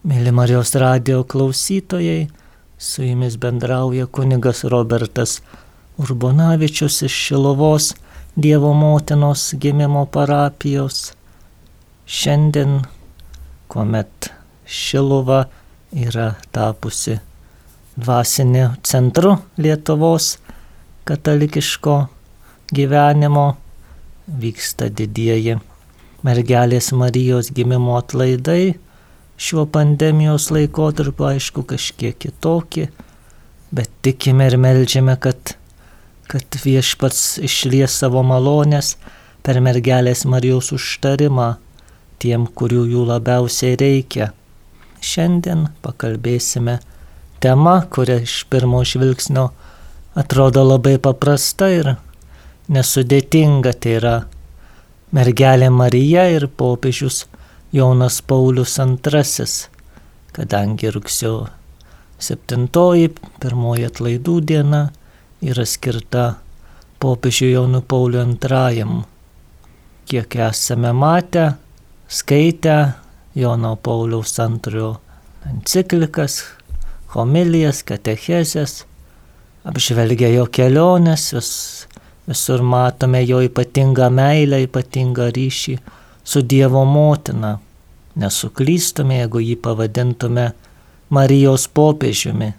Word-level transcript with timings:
Mėly 0.00 0.30
Marijos 0.32 0.70
radio 0.80 1.18
klausytojai, 1.28 2.30
su 2.80 3.02
jumis 3.04 3.34
bendrauja 3.36 4.06
kunigas 4.08 4.62
Robertas 4.64 5.34
Urbonavičius 6.00 7.02
iš 7.04 7.18
Šilovos 7.26 7.90
Dievo 8.32 8.72
motinos 8.72 9.50
gimimo 9.60 10.06
parapijos. 10.06 11.12
Šiandien, 12.08 12.80
kuomet 13.68 14.30
Šilova 14.64 15.44
yra 15.92 16.32
tapusi 16.48 17.18
dvasiniu 18.00 18.70
centru 18.82 19.36
Lietuvos 19.60 20.38
katalikiško 21.04 22.02
gyvenimo, 22.72 23.48
vyksta 24.32 24.88
didieji 24.88 25.60
mergelės 26.24 26.94
Marijos 26.96 27.52
gimimo 27.52 28.00
atlaidai 28.00 28.78
šiuo 29.40 29.64
pandemijos 29.72 30.50
laikotarpiu, 30.52 31.30
aišku, 31.30 31.64
kažkiek 31.64 32.18
kitokie, 32.20 32.90
bet 33.72 33.88
tikime 34.04 34.50
ir 34.50 34.58
melžiame, 34.60 35.16
kad, 35.16 35.54
kad 36.28 36.60
viešpats 36.64 37.38
išlies 37.46 37.96
savo 38.02 38.22
malonės 38.26 38.96
per 39.46 39.62
mergelės 39.64 40.26
Marijos 40.28 40.74
užtarimą 40.76 41.54
tiem, 42.20 42.44
kurių 42.44 42.84
jų 42.92 43.06
labiausiai 43.08 43.78
reikia. 43.80 44.30
Šiandien 45.00 45.70
pakalbėsime 45.80 46.76
tema, 47.40 47.78
kuria 47.88 48.18
iš 48.20 48.42
pirmo 48.52 48.82
žvilgsnio 48.84 49.48
atrodo 50.20 50.66
labai 50.66 50.98
paprasta 51.00 51.70
ir 51.72 51.94
nesudėtinga, 52.68 53.72
tai 53.72 53.96
yra 54.02 54.14
mergelė 55.16 55.70
Marija 55.72 56.28
ir 56.36 56.50
popiežius 56.60 57.24
Jonas 57.72 58.16
Paulius 58.26 58.78
II, 58.82 59.44
kadangi 60.34 60.90
rugsėjo 60.90 61.46
7 62.18 62.64
pirmoji 63.40 63.84
atlaidų 63.86 64.34
diena 64.42 64.80
yra 65.40 65.62
skirta 65.62 66.24
popiežiui 66.98 67.52
Jonui 67.52 67.82
Pauliui 67.86 68.24
II. 68.42 68.96
Kiek 70.10 70.36
esame 70.48 70.90
matę, 70.92 71.52
skaitę 72.08 72.94
Jono 73.38 73.76
Pauliaus 73.76 74.34
II 74.38 74.90
enciklikas, 75.46 76.42
homilijas, 77.14 77.84
katechezės, 77.86 78.84
apžvelgia 79.62 80.32
jo 80.34 80.48
keliones, 80.50 81.30
vis, 81.36 81.52
visur 82.26 82.66
matome 82.66 83.22
jo 83.24 83.40
ypatingą 83.46 84.10
meilę, 84.10 84.64
ypatingą 84.66 85.30
ryšį 85.38 85.78
su 86.24 86.42
Dievo 86.42 86.84
motina. 86.84 87.58
Nesuklystume, 88.20 89.20
jeigu 89.20 89.40
jį 89.40 89.56
pavadintume 89.62 90.50
Marijos 91.10 91.68
popiežiumi. 91.74 92.52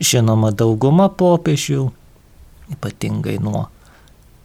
Žinoma, 0.00 0.52
dauguma 0.56 1.08
popiežių, 1.12 1.90
ypatingai 2.72 3.38
nuo 3.40 3.66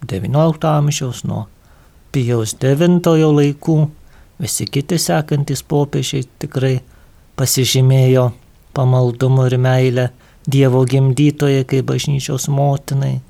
XIX 0.04 0.68
amžiaus, 0.72 1.22
nuo 1.24 1.46
Pijaus 2.12 2.56
IX 2.60 3.00
laikų, 3.04 3.76
visi 4.40 4.66
kiti 4.68 4.98
sekantis 5.00 5.62
popiežiai 5.62 6.24
tikrai 6.40 6.80
pasižymėjo 7.36 8.30
pamaldumu 8.76 9.46
ir 9.48 9.58
meilę 9.60 10.10
Dievo 10.46 10.84
gimdytoje 10.86 11.64
kaip 11.66 11.88
bažnyčios 11.88 12.46
motinai. 12.48 13.20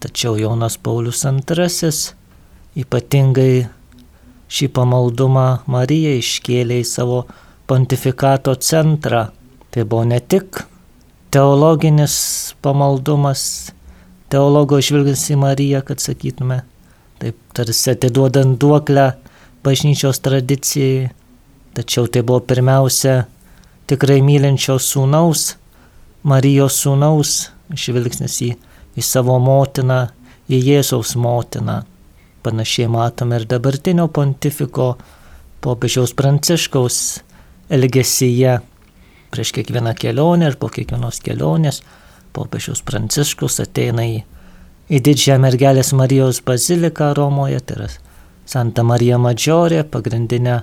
Tačiau 0.00 0.36
Jonas 0.36 0.76
Paulius 0.78 1.24
II 1.24 1.92
ypatingai 2.76 3.66
šį 4.48 4.70
pamaldumą 4.76 5.46
Marija 5.68 6.16
iškėlė 6.18 6.80
į 6.82 6.88
savo 6.88 7.22
pontifikato 7.68 8.54
centrą. 8.54 9.28
Tai 9.68 9.84
buvo 9.84 10.06
ne 10.08 10.20
tik 10.20 10.62
teologinis 11.34 12.14
pamaldumas, 12.64 13.42
teologo 14.32 14.80
žvilgsnis 14.80 15.34
į 15.34 15.38
Mariją, 15.42 15.82
kad 15.84 16.00
sakytume, 16.00 16.62
taip 17.20 17.36
tarsi 17.56 17.92
atiduodant 17.92 18.56
duoklę 18.60 19.10
bažnyčios 19.64 20.22
tradicijai, 20.24 21.10
tačiau 21.76 22.08
tai 22.08 22.24
buvo 22.24 22.40
pirmiausia 22.40 23.26
tikrai 23.88 24.20
mylinčios 24.24 24.88
sūnaus, 24.94 25.52
Marijos 26.28 26.80
sūnaus 26.82 27.34
žvilgsnis 27.72 28.40
į, 28.44 28.50
į 28.98 29.04
savo 29.04 29.36
motiną, 29.40 30.08
į 30.48 30.58
Jėzaus 30.72 31.14
motiną. 31.20 31.82
Panašiai 32.48 32.88
matome 32.88 33.36
ir 33.36 33.44
dabartinio 33.44 34.06
pontifiko 34.08 34.94
popiežiaus 35.60 36.14
pranciškaus 36.16 36.98
elgesyje. 37.68 38.54
Prieš 39.28 39.52
kiekvieną 39.52 39.92
kelionę 40.00 40.48
ir 40.48 40.56
po 40.56 40.70
kiekvienos 40.72 41.20
kelionės 41.20 41.82
popiežiaus 42.32 42.80
pranciškus 42.88 43.60
ateina 43.66 44.06
į, 44.08 44.22
į 44.88 45.02
didžiąją 45.04 45.42
mergelės 45.44 45.92
Marijos 45.92 46.40
baziliką 46.48 47.10
Romoje, 47.18 47.60
tai 47.60 47.76
yra 47.76 47.90
Santa 48.48 48.80
Marija 48.80 49.18
Maggiorė, 49.20 49.82
pagrindinę 49.84 50.62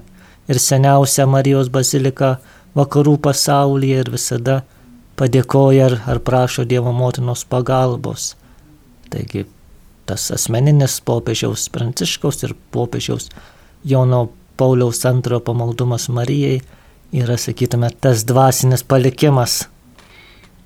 ir 0.50 0.62
seniausią 0.62 1.28
Marijos 1.30 1.70
baziliką 1.70 2.32
vakarų 2.74 3.20
pasaulyje 3.28 4.00
ir 4.02 4.10
visada 4.18 4.64
padėkoja 5.22 5.92
ar, 5.92 6.00
ar 6.10 6.26
prašo 6.26 6.66
Dievo 6.66 6.96
motinos 6.98 7.46
pagalbos. 7.46 8.34
Taigi 9.14 9.46
tas 10.06 10.30
asmeninis 10.32 11.00
popiežiaus 11.06 11.68
Pranciškaus 11.74 12.44
ir 12.46 12.56
popiežiaus 12.72 13.30
Jono 13.86 14.30
Pauliaus 14.58 15.04
antrojo 15.06 15.42
pamaldumas 15.46 16.08
Marijai 16.10 16.60
yra, 17.16 17.38
sakytume, 17.38 17.90
tas 18.02 18.24
dvasinis 18.28 18.84
palikimas. 18.88 19.66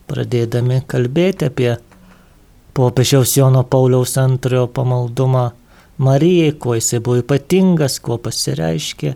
Pradėdami 0.10 0.82
kalbėti 0.90 1.50
apie 1.50 1.72
popiežiaus 2.78 3.36
Jono 3.38 3.64
Pauliaus 3.64 4.16
antrojo 4.22 4.68
pamaldumą 4.74 5.50
Marijai, 6.00 6.54
kuo 6.56 6.78
jisai 6.78 7.02
buvo 7.04 7.20
ypatingas, 7.20 8.00
kuo 8.00 8.18
pasireiškė, 8.24 9.16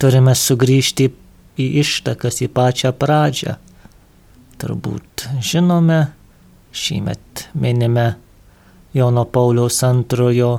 turime 0.00 0.34
sugrįžti 0.34 1.10
į 1.58 1.66
ištakas, 1.82 2.40
į 2.46 2.48
pačią 2.54 2.94
pradžią. 2.96 3.58
Turbūt 4.58 5.28
žinome, 5.44 6.06
šįmet 6.74 7.48
minime 7.54 8.14
Jono 8.98 9.24
Pauliaus 9.24 9.78
antrojo 9.86 10.58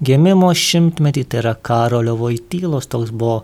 gimimo 0.00 0.48
šimtmetį, 0.56 1.24
tai 1.28 1.42
yra 1.42 1.54
Karolio 1.54 2.16
Vojtylos, 2.16 2.88
toks 2.88 3.12
buvo 3.12 3.42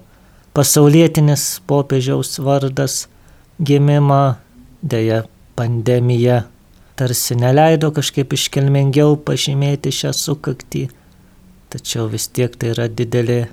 pasaulietinis 0.56 1.60
popiežiaus 1.68 2.38
vardas. 2.40 3.06
Gimimą, 3.56 4.36
dėja 4.84 5.22
pandemija 5.56 6.44
tarsi 6.96 7.36
neleido 7.36 7.90
kažkaip 7.96 8.32
iškilmingiau 8.32 9.16
pažymėti 9.24 9.90
šią 9.92 10.12
sukaktį, 10.16 10.88
tačiau 11.72 12.08
vis 12.12 12.28
tiek 12.28 12.56
tai 12.56 12.68
yra 12.72 12.88
didelė, 12.88 13.48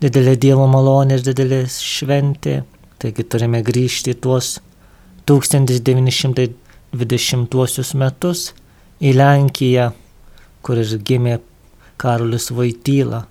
didelė 0.00 0.36
Dievo 0.40 0.66
malonė 0.68 1.14
ir 1.18 1.22
didelė 1.28 1.66
šventė, 1.72 2.62
taigi 3.00 3.22
turime 3.24 3.62
grįžti 3.64 4.14
tuos 4.16 4.60
1920 5.28 7.94
metus 8.00 8.54
į 9.00 9.14
Lenkiją, 9.16 9.90
kur 10.62 10.80
ir 10.82 10.96
gimė 11.06 11.38
Karolis 12.00 12.50
Vaityla. 12.52 13.24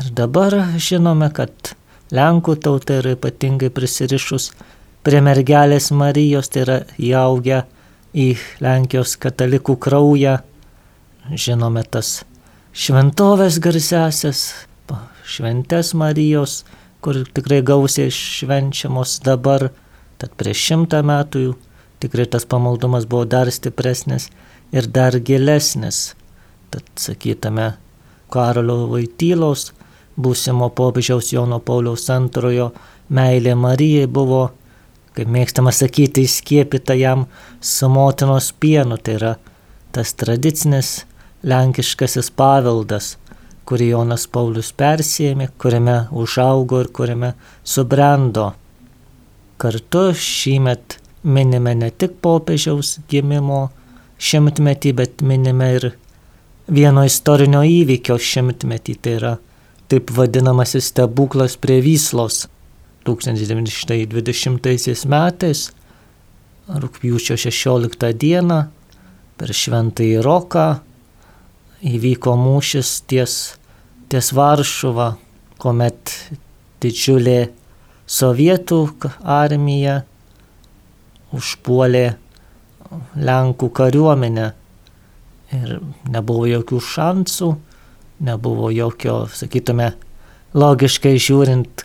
Ir 0.00 0.10
dabar 0.16 0.56
žinome, 0.78 1.30
kad 1.34 1.74
Lenkų 2.10 2.56
tauta 2.58 2.98
yra 3.00 3.14
ypatingai 3.14 3.70
prisirišus 3.70 4.50
prie 5.06 5.20
mergelės 5.24 5.90
Marijos, 5.94 6.50
tai 6.50 6.64
yra 6.64 6.78
įaugę 6.98 7.62
į 8.12 8.32
Lenkijos 8.64 9.16
katalikų 9.22 9.76
kraują. 9.80 10.40
Žinome 11.30 11.84
tas 11.86 12.24
šventovės 12.74 13.60
garsesias, 13.62 14.42
šventės 15.24 15.94
Marijos, 15.94 16.64
kur 17.00 17.22
tikrai 17.34 17.60
gausiai 17.62 18.10
švenčiamos 18.12 19.20
dabar, 19.24 19.70
tad 20.20 20.34
prieš 20.36 20.66
šimtą 20.68 21.04
metų 21.06 21.44
tikrai 22.00 22.26
tas 22.26 22.46
pamaldumas 22.46 23.06
buvo 23.06 23.24
dar 23.24 23.50
stipresnis 23.52 24.30
ir 24.72 24.86
dar 24.86 25.18
gilesnis. 25.20 26.14
Tad 26.70 26.86
sakytame, 26.96 27.74
Karolio 28.30 28.86
Vaitylos, 28.92 29.72
būsimo 30.20 30.70
popiežiaus 30.76 31.32
Jono 31.34 31.58
Pauliaus 31.58 32.06
antrojo 32.14 32.70
meilė 33.10 33.56
Marijai 33.58 34.06
buvo, 34.06 34.50
kaip 35.16 35.30
mėgstama 35.34 35.72
sakyti, 35.74 36.24
įskiepita 36.28 36.94
jam 36.98 37.26
su 37.60 37.88
motinos 37.90 38.52
pienu, 38.52 38.98
tai 38.98 39.16
yra 39.18 39.34
tas 39.90 40.14
tradicinis 40.14 41.00
lenkiškasis 41.42 42.30
paveldas, 42.36 43.16
kurį 43.66 43.90
Jonas 43.92 44.26
Paulius 44.30 44.70
persėmė, 44.76 45.50
kuriame 45.58 46.04
užaugo 46.14 46.84
ir 46.84 46.90
kuriame 46.94 47.34
subrendo. 47.66 48.52
Kartu 49.60 50.10
šįmet 50.16 50.99
minime 51.22 51.74
ne 51.74 51.90
tik 51.90 52.12
popiežiaus 52.22 52.98
gimimo 53.10 53.70
šimtmetį, 54.20 54.92
bet 54.96 55.22
minime 55.24 55.68
ir 55.76 55.90
vieno 56.70 57.04
istorinio 57.06 57.62
įvykio 57.66 58.18
šimtmetį, 58.20 58.94
tai 59.02 59.12
yra 59.18 59.38
taip 59.90 60.10
vadinamasis 60.14 60.84
stebuklas 60.92 61.56
prie 61.60 61.80
Vyslos. 61.84 62.46
1920 63.08 65.06
metais, 65.08 65.72
rūpjūčio 66.68 67.36
16 67.40 68.12
dieną, 68.20 68.58
per 69.40 69.48
Šventąjį 69.56 70.20
Roką 70.20 70.66
įvyko 71.80 72.34
mūšis 72.36 72.90
ties, 73.08 73.56
ties 74.12 74.32
Varšuva, 74.36 75.16
kuomet 75.60 76.12
didžiulė 76.84 77.48
sovietų 78.10 78.82
armija 79.24 80.02
užpuolė 81.36 82.06
Lenkų 83.14 83.68
kariuomenę 83.70 84.46
ir 85.54 85.74
nebuvo 86.10 86.48
jokių 86.50 86.80
šansų, 86.82 87.50
nebuvo 88.26 88.70
jokio, 88.74 89.28
sakytume, 89.30 89.92
logiškai 90.58 91.14
žiūrint 91.22 91.84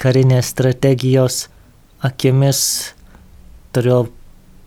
karinės 0.00 0.54
strategijos 0.54 1.42
akimis 2.00 2.62
turėjo 3.74 4.06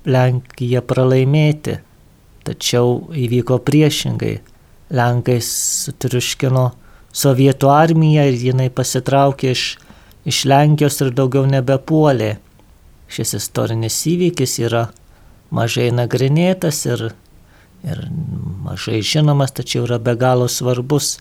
Lenkija 0.03 0.81
pralaimėti, 0.83 1.77
tačiau 2.43 2.97
įvyko 3.15 3.61
priešingai. 3.63 4.33
Lenkai 4.93 5.37
sutriuškino 5.41 6.65
sovietų 7.15 7.69
armiją 7.71 8.25
ir 8.29 8.41
jinai 8.49 8.67
pasitraukė 8.73 9.53
iš, 9.55 9.63
iš 10.27 10.43
Lenkijos 10.51 10.99
ir 11.05 11.13
daugiau 11.15 11.47
nebepuolė. 11.49 12.35
Šis 13.13 13.35
istorinis 13.37 13.99
įvykis 14.09 14.57
yra 14.63 14.87
mažai 15.53 15.91
nagrinėtas 15.93 16.79
ir, 16.89 17.05
ir 17.85 18.01
mažai 18.65 19.03
žinomas, 19.05 19.53
tačiau 19.53 19.85
yra 19.85 19.99
be 20.01 20.15
galo 20.17 20.49
svarbus. 20.49 21.19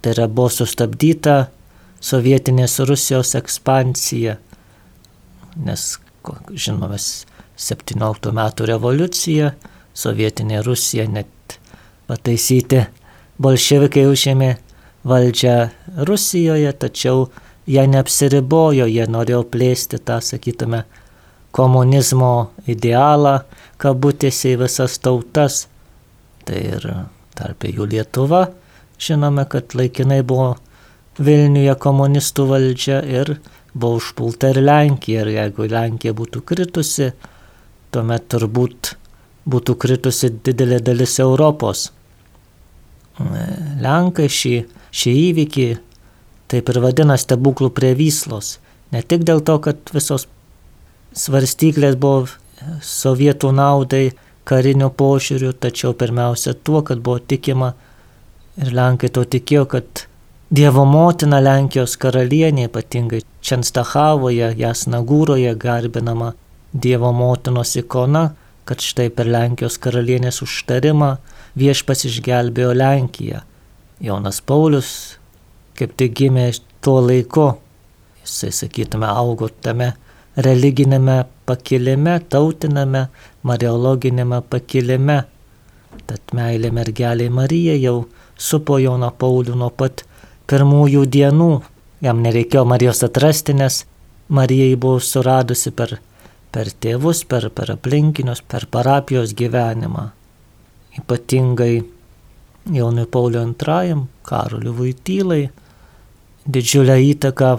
Tai 0.00 0.12
yra 0.14 0.28
buvo 0.28 0.50
sustabdyta 0.52 1.48
sovietinės 2.04 2.78
Rusijos 2.88 3.34
ekspansija, 3.36 4.38
nes, 5.60 5.88
žinoma, 6.52 6.96
17 7.60 8.32
metų 8.36 8.68
revoliucija, 8.70 9.52
sovietinė 9.96 10.62
Rusija 10.64 11.04
net 11.08 11.58
pataisyti, 12.08 12.86
bolševikai 13.40 14.06
užėmė 14.08 14.54
valdžią 15.08 15.56
Rusijoje, 16.08 16.72
tačiau 16.72 17.28
jie 17.70 17.86
neapsiribojo, 17.90 18.88
jie 18.90 19.06
norėjo 19.10 19.44
plėsti 19.52 20.00
tą, 20.02 20.18
sakytume, 20.24 20.84
komunizmo 21.54 22.50
idealą, 22.70 23.40
kabutėse 23.80 24.54
į 24.54 24.60
visas 24.64 24.98
tautas. 25.02 25.64
Tai 26.46 26.58
ir 26.58 26.86
tarp 27.38 27.66
jų 27.66 27.88
Lietuva, 27.90 28.48
žinome, 29.00 29.46
kad 29.50 29.76
laikinai 29.78 30.22
buvo 30.26 30.56
Vilniuje 31.20 31.74
komunistų 31.76 32.46
valdžia 32.48 33.00
ir 33.04 33.34
buvo 33.74 33.98
užpulta 33.98 34.54
ir 34.54 34.62
Lenkija. 34.64 35.26
Ir 35.26 35.34
jeigu 35.34 35.66
Lenkija 35.68 36.14
būtų 36.16 36.40
kritusi, 36.48 37.10
tuomet 37.92 38.28
turbūt 38.32 38.94
būtų 39.50 39.76
kritusi 39.80 40.30
didelė 40.44 40.80
dalis 40.84 41.18
Europos. 41.20 41.90
Lenkai 43.20 44.30
šį, 44.32 44.54
šį 44.96 45.14
įvykį 45.26 45.68
taip 46.50 46.68
ir 46.72 46.80
vadina 46.82 47.16
stebuklų 47.18 47.70
prie 47.74 47.94
Vyslos. 47.98 48.58
Ne 48.90 49.02
tik 49.06 49.22
dėl 49.26 49.42
to, 49.46 49.58
kad 49.62 49.92
visos 49.94 50.26
svarstyklės 51.16 51.96
buvo 52.00 52.26
sovietų 52.84 53.52
naudai 53.54 54.10
kariniu 54.48 54.90
požiūriu, 54.90 55.52
tačiau 55.52 55.94
pirmiausia 55.94 56.54
tuo, 56.54 56.82
kad 56.82 57.02
buvo 57.04 57.20
tikima 57.22 57.74
ir 58.60 58.72
Lenkai 58.74 59.10
to 59.14 59.24
tikėjo, 59.24 59.66
kad 59.70 60.06
Dievo 60.50 60.82
motina 60.82 61.38
Lenkijos 61.38 61.94
karalienė, 62.02 62.66
ypatingai 62.66 63.20
Čenstachavoje, 63.46 64.48
Jasnagūroje 64.58 65.52
garbinama 65.54 66.32
Dievo 66.74 67.12
motinos 67.14 67.76
ikona, 67.78 68.32
kad 68.66 68.82
štai 68.82 69.08
per 69.14 69.30
Lenkijos 69.30 69.78
karalienės 69.82 70.42
užtarimą 70.42 71.12
viešpas 71.58 72.02
išgelbėjo 72.10 72.74
Lenkiją. 72.74 73.44
Jonas 74.02 74.40
Paulius 74.42 75.19
kaip 75.80 75.96
tik 75.96 76.14
gimė 76.18 76.50
tuo 76.84 77.00
laiku, 77.00 77.46
jisai, 78.20 78.52
sakytume, 78.52 79.08
augo 79.08 79.48
tame 79.64 79.94
religinėme 80.36 81.24
pakilime, 81.48 82.18
tautiname, 82.32 83.06
mariologinėme 83.46 84.42
pakilime. 84.50 85.22
Tad 86.06 86.34
meilė 86.36 86.70
mergeliai 86.74 87.30
Marija 87.32 87.74
jau 87.80 88.04
supo 88.38 88.78
Joną 88.78 89.10
Paulių 89.18 89.56
nuo 89.58 89.70
pat 89.70 90.04
pirmųjų 90.50 91.06
dienų. 91.16 91.50
Jam 92.04 92.22
nereikėjo 92.24 92.64
Marijos 92.68 93.02
atrasti, 93.06 93.54
nes 93.54 93.84
Marija 94.28 94.68
jį 94.70 94.78
buvo 94.80 95.00
suradusi 95.04 95.72
per, 95.76 95.98
per 96.54 96.70
tėvus, 96.70 97.24
per, 97.28 97.50
per 97.54 97.74
aplinkinius, 97.74 98.42
per 98.46 98.66
parapijos 98.70 99.34
gyvenimą. 99.36 100.10
Ypatingai 101.00 101.74
Jonui 102.70 103.06
Pauliu 103.06 103.42
II, 103.42 104.06
Karoliu 104.26 104.72
Vaitylai, 104.78 105.48
didžiulę 106.46 106.96
įtaką 107.12 107.58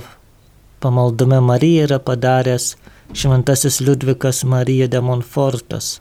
pamaldume 0.82 1.42
Marija 1.42 1.86
yra 1.86 2.00
padaręs 2.00 2.76
šventasis 3.14 3.82
Liudvikas 3.82 4.44
Marija 4.44 4.88
de 4.88 5.02
Monfortas. 5.02 6.00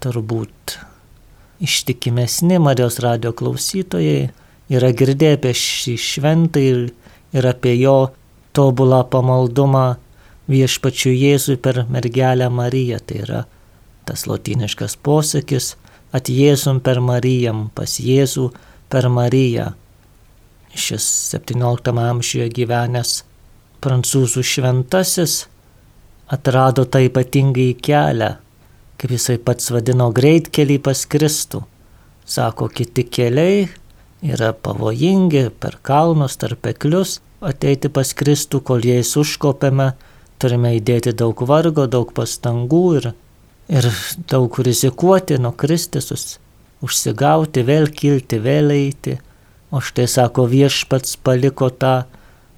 Turbūt 0.00 0.76
ištikimesni 1.60 2.60
Marijos 2.62 3.00
radio 3.02 3.32
klausytojai 3.36 4.30
yra 4.70 4.92
girdėję 4.96 5.40
apie 5.40 5.52
šį 5.56 5.96
šventą 5.98 6.62
ir, 6.62 6.86
ir 7.34 7.50
apie 7.50 7.74
jo 7.80 8.12
tobulą 8.56 9.02
pamaldumą 9.10 9.84
viešpačių 10.50 11.12
Jėzui 11.14 11.58
per 11.58 11.84
mergelę 11.90 12.48
Mariją. 12.50 13.02
Tai 13.02 13.20
yra 13.26 13.44
tas 14.06 14.26
lotiniškas 14.30 14.96
posakis 15.02 15.74
atjėzum 16.16 16.80
per 16.80 17.02
Marijam, 17.02 17.68
pas 17.74 17.98
Jėzų 18.00 18.50
per 18.90 19.10
Mariją. 19.10 19.72
Šis 20.74 21.06
17 21.34 21.90
amžiuje 21.98 22.46
gyvenęs 22.54 23.24
prancūzų 23.82 24.44
šventasis 24.44 25.34
atrado 26.30 26.84
tą 26.86 27.00
ypatingąjį 27.08 27.74
kelią, 27.82 28.30
kaip 29.00 29.14
jisai 29.16 29.38
pats 29.42 29.72
vadino 29.74 30.10
greitkelį 30.14 30.78
pas 30.84 31.02
Kristų. 31.10 31.64
Sako, 32.30 32.68
kiti 32.70 33.02
keliai 33.02 33.64
yra 34.22 34.52
pavojingi 34.54 35.48
per 35.58 35.80
kalnus, 35.82 36.36
tarpeklius, 36.38 37.18
ateiti 37.40 37.90
pas 37.90 38.12
Kristų, 38.14 38.60
kol 38.62 38.84
jais 38.86 39.10
užkopiame, 39.18 39.90
turime 40.38 40.76
įdėti 40.76 41.16
daug 41.16 41.42
vargo, 41.48 41.88
daug 41.90 42.12
pastangų 42.14 42.84
ir, 43.00 43.10
ir 43.72 43.90
daug 44.30 44.60
rizikuoti 44.62 45.40
nuo 45.40 45.50
Kristus, 45.58 46.38
užsigauti, 46.84 47.64
vėl 47.66 47.90
kilti, 47.90 48.38
vėl 48.38 48.76
eiti. 48.76 49.18
O 49.70 49.78
štai 49.78 50.08
sako 50.10 50.48
viešpats 50.50 51.14
paliko 51.22 51.70
tą 51.70 52.02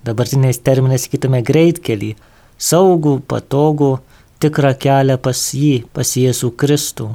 dabartiniais 0.06 0.60
terminais 0.64 1.04
sakytume 1.04 1.42
greitkelį, 1.44 2.14
saugų, 2.56 3.18
patogų, 3.28 3.98
tikrą 4.42 4.72
kelią 4.80 5.18
pas 5.22 5.42
jį, 5.54 5.84
pas 5.92 6.16
Jėzų 6.18 6.52
Kristų. 6.58 7.12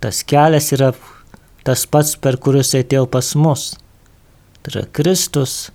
Tas 0.00 0.22
kelias 0.24 0.72
yra 0.72 0.94
tas 1.64 1.84
pats, 1.86 2.16
per 2.16 2.38
kuriuos 2.40 2.72
atėjo 2.74 3.06
pas 3.12 3.34
mus. 3.36 3.74
Tai 4.60 4.72
yra 4.72 4.84
Kristus 4.96 5.70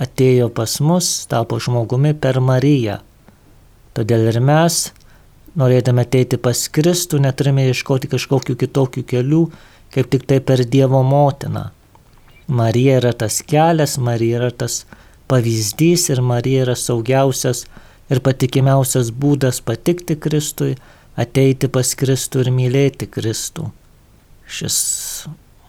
atėjo 0.00 0.48
pas 0.52 0.78
mus, 0.84 1.08
tapo 1.28 1.58
žmogumi 1.60 2.14
per 2.16 2.40
Mariją. 2.44 3.00
Todėl 3.96 4.28
ir 4.30 4.38
mes, 4.44 4.78
norėdami 5.58 6.04
ateiti 6.06 6.38
pas 6.40 6.62
Kristų, 6.72 7.20
neturime 7.24 7.66
ieškoti 7.68 8.08
kažkokių 8.12 8.56
kitokių 8.62 9.04
kelių, 9.12 9.42
kaip 9.90 10.12
tik 10.12 10.28
tai 10.30 10.38
per 10.44 10.62
Dievo 10.64 11.02
motiną. 11.02 11.70
Marija 12.50 12.98
yra 12.98 13.12
tas 13.14 13.40
kelias, 13.46 13.96
Marija 14.02 14.40
yra 14.40 14.50
tas 14.50 14.84
pavyzdys 15.30 16.08
ir 16.10 16.22
Marija 16.26 16.64
yra 16.64 16.74
saugiausias 16.74 17.64
ir 18.10 18.20
patikimiausias 18.26 19.12
būdas 19.14 19.60
patikti 19.62 20.16
Kristui, 20.18 20.74
ateiti 21.14 21.70
pas 21.70 21.94
Kristų 21.94 22.44
ir 22.44 22.50
mylėti 22.54 23.06
Kristų. 23.06 23.68
Šis 24.50 24.78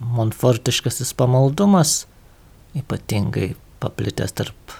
monfortiškasis 0.01 1.13
pamaldumas 1.13 2.07
ypatingai 2.77 3.51
paplitęs 3.81 4.33
tarp 4.33 4.79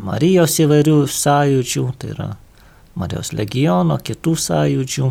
Marijos 0.00 0.58
įvairių 0.60 0.98
sąjūdžių, 1.12 1.86
tai 2.00 2.12
yra 2.14 2.28
Marijos 2.96 3.32
legiono, 3.36 3.98
kitų 4.00 4.32
sąjūdžių, 4.40 5.08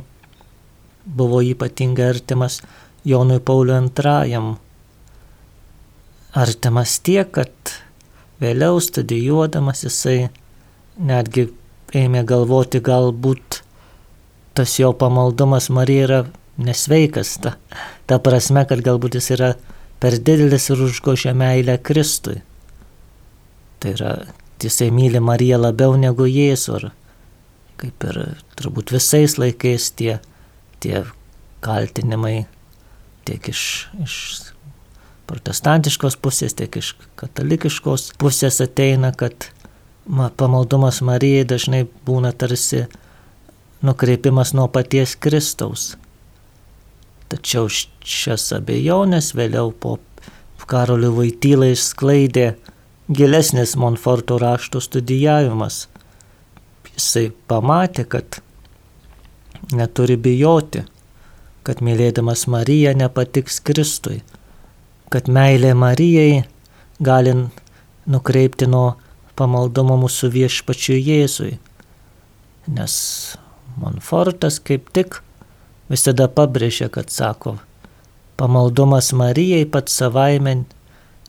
buvo 1.17 1.41
ypatingai 1.45 2.07
artimas 2.15 2.61
Jonui 3.05 3.37
Pauliu 3.45 3.77
II. 3.77 4.55
Artimas 6.35 6.99
tiek, 6.99 7.29
kad 7.31 7.51
Vėliau 8.41 8.81
studijuodamas 8.83 9.85
jisai 9.85 10.27
netgi 10.99 11.47
ėmė 11.95 12.25
galvoti, 12.27 12.81
galbūt 12.83 13.61
tas 14.55 14.73
jo 14.79 14.91
pamaldumas 14.95 15.69
Marija 15.71 16.07
yra 16.07 16.19
nesveikas, 16.59 17.37
ta, 17.43 17.55
ta 18.07 18.19
prasme, 18.19 18.65
kad 18.67 18.83
galbūt 18.83 19.15
jis 19.19 19.31
yra 19.37 19.53
per 20.03 20.17
didelis 20.19 20.67
ir 20.71 20.83
užgožia 20.83 21.31
meilę 21.35 21.77
Kristui. 21.79 22.41
Tai 23.79 23.93
yra 23.95 24.11
jisai 24.63 24.89
myli 24.91 25.21
Mariją 25.23 25.61
labiau 25.61 25.95
negu 25.99 26.27
Jėzų. 26.27 26.79
Ir 26.79 26.89
kaip 27.79 28.07
ir 28.09 28.19
turbūt 28.59 28.91
visais 28.95 29.37
laikais 29.39 29.89
tie, 29.95 30.17
tie 30.83 31.03
kaltinimai 31.63 32.45
tiek 33.27 33.51
iš, 33.51 33.63
iš 34.03 34.17
protestantiškos 35.27 36.17
pusės, 36.21 36.55
tiek 36.57 36.77
iš 36.77 36.93
katalikiškos 37.19 38.11
pusės 38.21 38.61
ateina, 38.63 39.11
kad 39.11 39.49
pamaldumas 40.37 41.01
Marijai 41.05 41.45
dažnai 41.49 41.85
būna 42.05 42.31
tarsi 42.33 42.85
nukreipimas 43.85 44.53
nuo 44.53 44.67
paties 44.67 45.15
Kristaus. 45.15 45.95
Tačiau 47.29 47.69
šias 47.69 48.51
abejonės 48.53 49.33
vėliau 49.37 49.73
po 49.73 49.97
Karoliu 50.65 51.11
Vaitylai 51.13 51.73
išsklaidė 51.75 52.55
gilesnis 53.13 53.75
Monforto 53.77 54.37
rašto 54.41 54.81
studijavimas. 54.81 55.85
Jisai 56.95 57.27
pamatė, 57.49 58.05
kad 58.09 58.39
neturi 59.75 60.15
bijoti, 60.17 60.85
kad 61.65 61.81
mylėdamas 61.85 62.47
Mariją 62.49 62.95
nepatiks 62.97 63.59
Kristui, 63.65 64.21
kad 65.15 65.29
meilė 65.31 65.71
Marijai 65.79 66.43
gali 66.99 67.31
nukreipti 68.11 68.67
nuo 68.67 68.97
pamaldumo 69.39 69.95
mūsų 70.01 70.27
viešpačiu 70.33 70.97
Jėzui. 70.99 71.53
Nes 72.67 72.95
Monfortas 73.79 74.57
kaip 74.59 74.89
tik 74.91 75.21
visada 75.91 76.27
pabrėžia, 76.27 76.89
kad 76.91 77.13
sako, 77.15 77.55
pamaldumas 78.35 79.13
Marijai 79.15 79.63
pats 79.71 79.95
savaime 80.01 80.57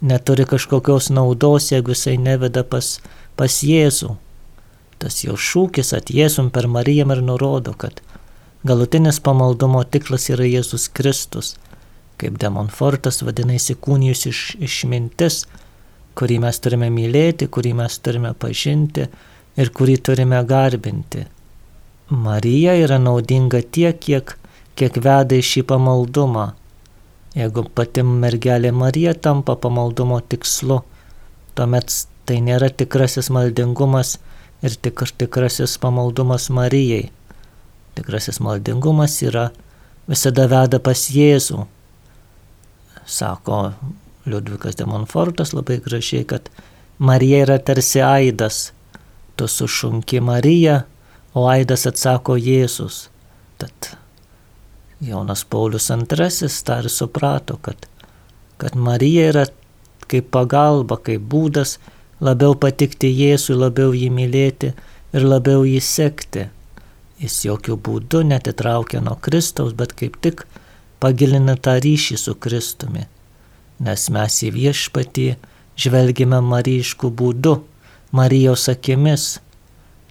neturi 0.02 0.46
kažkokios 0.50 1.12
naudos, 1.14 1.70
jeigu 1.70 1.94
jisai 1.94 2.16
neveda 2.18 2.66
pas, 2.66 2.96
pas 3.38 3.62
Jėzų. 3.62 4.16
Tas 4.98 5.22
jo 5.22 5.38
šūkis 5.38 5.92
atjėsum 5.94 6.50
per 6.50 6.66
Mariją 6.66 7.06
ir 7.12 7.22
nurodo, 7.22 7.76
kad 7.78 8.02
galutinis 8.66 9.22
pamaldumo 9.22 9.84
tiklas 9.84 10.26
yra 10.32 10.48
Jėzus 10.48 10.88
Kristus, 10.90 11.54
kaip 12.20 12.37
Demonfortas 12.40 13.23
vadina 13.26 13.56
įsikūnijus 13.58 14.26
iš, 14.30 14.42
išmintis, 14.62 15.44
kurį 16.16 16.40
mes 16.46 16.61
turime 16.64 16.90
mylėti, 16.92 17.49
kurį 17.52 17.75
mes 17.82 17.99
turime 18.00 18.32
pažinti 18.35 19.08
ir 19.56 19.73
kurį 19.73 19.96
turime 20.08 20.42
garbinti. 20.49 21.26
Marija 22.11 22.76
yra 22.78 23.00
naudinga 23.02 23.61
tiek, 23.62 23.99
kiek, 24.00 24.37
kiek 24.78 25.02
veda 25.02 25.37
į 25.37 25.44
šį 25.44 25.66
pamaldumą 25.73 26.52
Jeigu 27.37 27.66
pati 27.76 28.00
mergelė 28.00 28.70
Marija 28.73 29.12
tampa 29.12 29.58
pamaldumo 29.61 30.23
tikslu, 30.25 30.78
tuomet 31.52 31.92
tai 32.25 32.38
nėra 32.40 32.70
tikrasis 32.73 33.28
maldingumas 33.28 34.14
ir 34.64 34.76
tik, 34.80 35.02
tikrasis 35.20 35.75
pamaldumas 35.82 36.49
Marijai. 36.49 37.11
Tikrasis 37.96 38.40
maldingumas 38.40 39.18
yra 39.26 39.50
visada 40.08 40.46
veda 40.49 40.80
pas 40.80 41.02
Jėzų. 41.12 41.66
Sako 43.06 43.72
Liudvikas 44.26 44.76
de 44.76 44.86
Monfortas 44.86 45.52
labai 45.54 45.78
gražiai, 45.84 46.25
kad 46.25 46.48
Marija 46.98 47.44
yra 47.44 47.58
tarsi 47.58 48.02
aidas. 48.02 48.72
Tu 49.36 49.46
sušunki 49.48 50.20
Mariją, 50.20 50.80
o 51.34 51.44
aidas 51.48 51.86
atsako 51.86 52.38
Jėzus. 52.40 53.06
Tad 53.60 53.96
Jonas 55.00 55.44
Paulius 55.44 55.90
II 55.90 56.48
tą 56.64 56.78
ir 56.80 56.88
suprato, 56.90 57.58
kad, 57.62 57.86
kad 58.56 58.76
Marija 58.76 59.28
yra 59.32 59.44
kaip 60.08 60.30
pagalba, 60.32 60.96
kaip 60.96 61.20
būdas 61.28 61.76
labiau 62.20 62.56
patikti 62.56 63.10
Jėzui, 63.12 63.58
labiau 63.60 63.92
jį 63.92 64.08
mylėti 64.10 64.72
ir 65.12 65.26
labiau 65.26 65.66
jį 65.68 65.80
sekti. 65.84 66.46
Jis 67.20 67.36
jokių 67.44 67.76
būdų 67.80 68.22
netitraukia 68.30 69.00
nuo 69.04 69.16
Kristaus, 69.20 69.76
bet 69.76 69.92
kaip 69.96 70.16
tik 70.25 70.44
pagilina 71.02 71.56
tą 71.56 71.76
ryšį 71.82 72.18
su 72.20 72.34
Kristumi, 72.40 73.06
nes 73.82 74.08
mes 74.12 74.42
į 74.46 74.52
viešpatį 74.54 75.28
žvelgime 75.76 76.40
maryškų 76.40 77.12
būdu, 77.12 77.56
Marijos 78.16 78.68
akimis, 78.70 79.40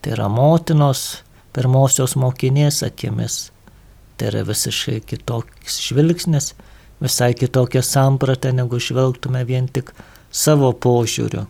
tai 0.03 0.11
yra 0.13 0.27
motinos 0.29 1.23
pirmosios 1.55 2.13
mokinės 2.19 2.83
akimis. 2.85 3.37
Tai 4.19 4.27
yra 4.29 4.43
visiškai 4.47 4.99
kitoks 5.07 5.79
žvilgsnis, 5.87 6.51
visai 7.01 7.31
kitokia 7.33 7.81
samprata, 7.83 8.51
negu 8.51 8.79
žvelgtume 8.79 9.41
vien 9.47 9.67
tik 9.71 9.93
savo 10.31 10.73
požiūriu. 10.75 11.45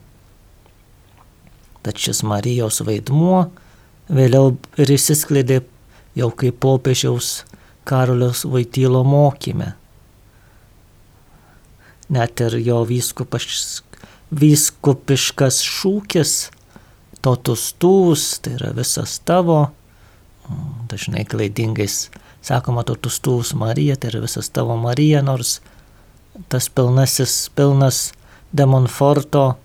Tad 1.85 2.01
šis 2.01 2.23
Marijos 2.25 2.79
vaidmuo 2.85 3.47
vėliau 4.09 4.55
ir 4.81 4.93
įsiskleidė 4.95 5.59
jau 6.17 6.31
kaip 6.33 6.61
popiežiaus 6.61 7.41
Karolios 7.85 8.43
Vaitylo 8.49 9.03
mokyme. 9.07 9.73
Net 12.09 12.41
ir 12.45 12.59
jo 12.65 12.83
vyskupas, 12.85 13.81
vyskupiškas 14.33 15.61
šūkis, 15.65 16.35
totus 17.25 17.71
tūs, 17.81 18.27
tai 18.41 18.57
yra 18.59 18.73
visas 18.77 19.17
tavo, 19.25 19.63
dažnai 20.91 21.25
klaidingais 21.25 22.05
sakoma, 22.45 22.83
tu 22.85 22.95
tustūs 22.95 23.55
Marija, 23.57 23.97
tai 23.97 24.11
yra 24.13 24.21
visas 24.25 24.51
tavo 24.53 24.77
Marija, 24.77 25.23
nors 25.25 25.59
tas 26.51 26.67
pilnasis, 26.69 27.47
pilnas 27.55 28.11
demonforto 28.55 29.55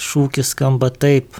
šūkis 0.00 0.54
skamba 0.54 0.90
taip, 0.90 1.36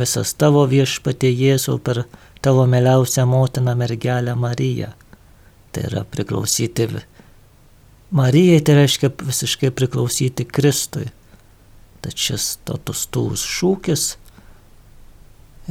visas 0.00 0.34
tavo 0.38 0.64
viešpatė 0.68 1.30
Jėzau 1.32 1.78
per 1.82 2.04
tavo 2.44 2.66
mėliausią 2.70 3.26
motiną 3.28 3.74
mergelę 3.78 4.36
Mariją. 4.38 4.92
Tai 5.76 5.82
yra 5.90 6.06
priklausyti 6.08 6.88
Marijai, 8.16 8.62
tai 8.64 8.74
reiškia 8.78 9.10
visiškai 9.20 9.68
priklausyti 9.76 10.46
Kristui. 10.48 11.10
Tačiau 12.00 12.38
šis 12.38 12.46
totus 12.64 13.02
tūs 13.12 13.42
šūkis 13.44 14.04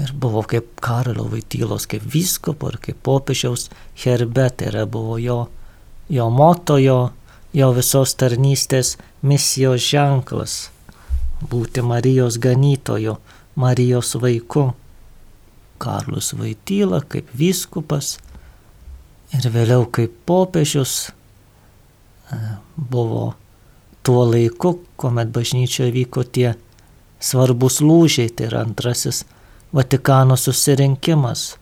ir 0.03 0.12
buvo 0.13 0.43
kaip 0.45 0.67
Karolio 0.83 1.25
Vaitylos, 1.31 1.88
kaip 1.89 2.05
vyskupo 2.13 2.69
ir 2.69 2.77
kaip 2.83 3.00
popiežiaus 3.07 3.71
herbe, 4.03 4.45
tai 4.51 4.67
yra 4.69 4.83
buvo 4.85 5.17
jo, 5.17 5.39
jo 6.12 6.27
moto, 6.29 6.77
jo, 6.77 7.00
jo 7.55 7.71
visos 7.74 8.13
tarnystės 8.19 8.97
misijos 9.24 9.88
ženklas- 9.89 10.69
būti 11.50 11.81
Marijos 11.81 12.38
ganytojo, 12.38 13.17
Marijos 13.55 14.13
vaiku. 14.21 14.74
Karlus 15.77 16.33
Vaityla 16.38 17.01
kaip 17.09 17.27
vyskupas 17.33 18.19
ir 19.36 19.50
vėliau 19.51 19.86
kaip 19.92 20.13
popiežius 20.27 21.10
e, 22.32 22.38
buvo 22.75 23.34
tuo 24.06 24.24
laiku, 24.30 24.80
kuomet 25.00 25.32
bažnyčioje 25.34 25.92
vyko 25.96 26.24
tie 26.24 26.54
svarbus 27.20 27.82
lūžiai, 27.82 28.30
tai 28.30 28.50
yra 28.51 28.65
antrasis 28.65 29.24
Vatikano 29.75 30.38
susirinkimas, 30.39 31.58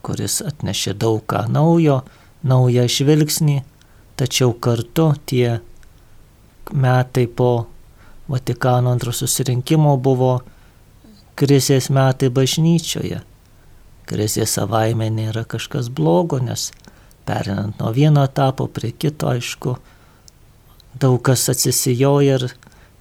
kuris 0.00 0.38
atnešė 0.46 0.94
daug 0.96 1.18
ką 1.28 1.42
naujo, 1.52 1.98
naują 2.46 2.86
žvilgsnį, 2.88 3.58
tačiau 4.16 4.54
kartu 4.56 5.10
tie 5.28 5.58
metai 6.72 7.26
po 7.26 7.66
Vatikano 8.30 8.94
antro 8.94 9.12
susirinkimo 9.12 9.96
buvo 10.00 10.38
krizės 11.36 11.90
metai 11.92 12.30
bažnyčioje. 12.32 13.20
Krizė 14.10 14.46
savaime 14.50 15.06
nėra 15.14 15.44
kažkas 15.46 15.88
blogo, 15.94 16.40
nes 16.42 16.70
perinant 17.28 17.78
nuo 17.78 17.92
vieno 17.94 18.24
etapo 18.26 18.66
prie 18.66 18.90
kito, 18.90 19.28
aišku, 19.30 19.76
daug 20.98 21.20
kas 21.22 21.46
atsisijoja 21.52 22.40
ir, 22.40 22.46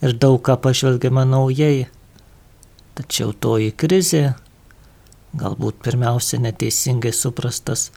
ir 0.05 0.13
daug 0.13 0.37
ką 0.45 0.59
pažvelgiama 0.61 1.25
naujai. 1.25 1.87
Tačiau 2.99 3.33
toji 3.33 3.71
krizė, 3.73 4.35
galbūt 5.39 5.81
pirmiausia 5.85 6.41
neteisingai 6.43 7.15
suprastas 7.15 7.89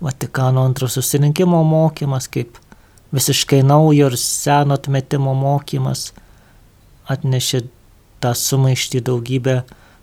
Vatikano 0.00 0.62
antro 0.64 0.88
susirinkimo 0.88 1.58
mokymas 1.64 2.24
kaip 2.32 2.56
visiškai 3.12 3.60
naujo 3.62 4.06
ir 4.08 4.16
seno 4.16 4.78
atmetimo 4.80 5.34
mokymas 5.36 6.06
atnešė 7.10 7.60
tą 8.24 8.32
sumaištį 8.36 9.02
daugybę, 9.04 9.58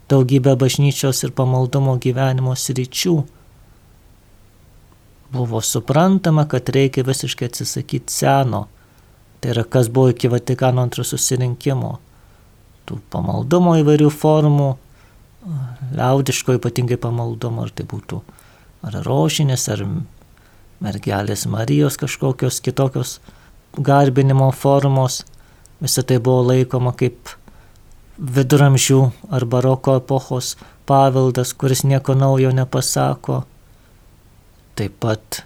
daugybę 0.09 0.55
bažnyčios 0.55 1.23
ir 1.23 1.33
pamaldumo 1.35 1.97
gyvenimo 1.99 2.55
sričių. 2.55 3.15
Buvo 5.31 5.61
suprantama, 5.61 6.47
kad 6.47 6.69
reikia 6.71 7.03
visiškai 7.03 7.49
atsisakyti 7.49 8.13
seno, 8.13 8.67
tai 9.39 9.51
yra 9.51 9.65
kas 9.67 9.89
buvo 9.91 10.13
iki 10.13 10.31
Vatikano 10.31 10.85
antro 10.87 11.03
susirinkimo 11.03 11.97
tų 12.87 13.01
pamaldumo 13.11 13.75
įvairių 13.81 14.11
formų, 14.13 14.69
liaudiško 15.97 16.55
ypatingai 16.57 16.97
pamaldumo, 17.01 17.65
ar 17.67 17.73
tai 17.75 17.83
būtų 17.87 18.21
ar 18.87 19.01
rožinės, 19.03 19.67
ar 19.73 19.83
mergelės 20.83 21.45
Marijos 21.51 21.97
kažkokios 21.99 22.61
kitokios 22.63 23.17
garbinimo 23.75 24.49
formos, 24.55 25.23
visą 25.83 26.03
tai 26.07 26.21
buvo 26.23 26.45
laikoma 26.47 26.93
kaip 26.97 27.35
viduramžių 28.17 28.99
ar 29.31 29.45
baroko 29.45 29.97
epochos 30.01 30.55
paveldas, 30.89 31.53
kuris 31.53 31.83
nieko 31.85 32.15
naujo 32.17 32.51
nepasako. 32.55 33.43
Taip 34.77 34.97
pat 35.01 35.43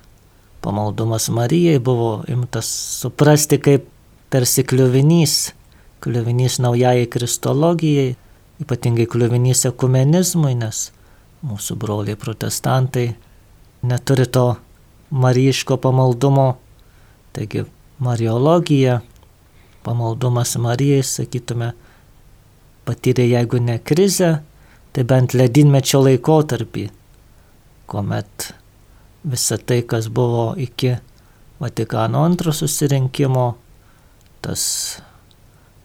pamaldumas 0.62 1.30
Marijai 1.30 1.80
buvo 1.80 2.24
imtas 2.28 2.70
suprasti 3.02 3.60
kaip 3.60 3.88
tarsi 4.32 4.64
kliuvinys, 4.64 5.52
kliuvinys 6.04 6.60
naujai 6.64 7.08
kristologijai, 7.12 8.16
ypatingai 8.62 9.08
kliuvinys 9.10 9.66
ekumenizmui, 9.68 10.56
nes 10.56 10.92
mūsų 11.44 11.76
broliai 11.82 12.20
protestantai 12.20 13.12
neturi 13.82 14.28
to 14.30 14.56
marijiško 15.12 15.78
pamaldumo, 15.82 16.54
taigi 17.34 17.66
mariologija, 18.00 19.02
pamaldumas 19.84 20.56
Marijai, 20.58 21.04
sakytume, 21.04 21.72
patyrė 22.86 23.28
jeigu 23.30 23.62
ne 23.62 23.78
krizę, 23.80 24.32
tai 24.92 25.06
bent 25.08 25.36
ledinmečio 25.38 26.02
laikotarpį, 26.06 26.88
kuomet 27.88 28.52
visa 29.24 29.58
tai, 29.58 29.82
kas 29.84 30.10
buvo 30.10 30.52
iki 30.58 30.98
Vatikano 31.62 32.24
antro 32.26 32.50
susirinkimo, 32.58 33.52
tas 34.42 34.64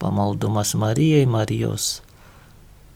pamaldumas 0.01 0.73
Marijai, 0.75 1.27
Marijos, 1.29 2.01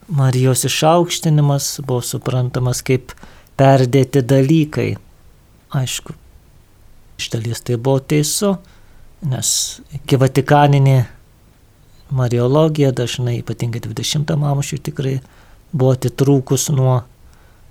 Marijos 0.09 0.64
išaukštinimas 0.64 1.66
buvo 1.85 2.00
suprantamas 2.00 2.80
kaip 2.83 3.12
perdėti 3.61 4.25
dalykai. 4.25 4.95
Aišku, 5.76 6.16
iš 7.21 7.28
dalies 7.30 7.61
tai 7.62 7.76
buvo 7.76 8.00
teisu, 8.00 8.57
nes 9.28 9.50
iki 10.00 10.19
Vatikaninė 10.19 10.97
Mariologija 12.11 12.90
dažnai, 12.97 13.38
ypatingai 13.43 13.83
20-am 13.85 14.43
amžiui, 14.50 14.81
tikrai 14.83 15.19
buvo 15.73 15.93
atitrūkus 15.95 16.71
nuo, 16.75 17.02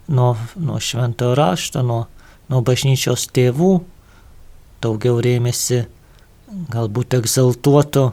nuo, 0.07 0.29
nuo 0.55 0.79
šventojo 0.79 1.35
rašto, 1.35 1.83
nuo 1.83 2.05
nuo 2.49 2.61
bažnyčios 2.65 3.27
tėvų, 3.33 3.73
daugiau 4.83 5.19
rėmėsi 5.21 5.83
galbūt 6.73 7.15
egzaltuoto 7.19 8.09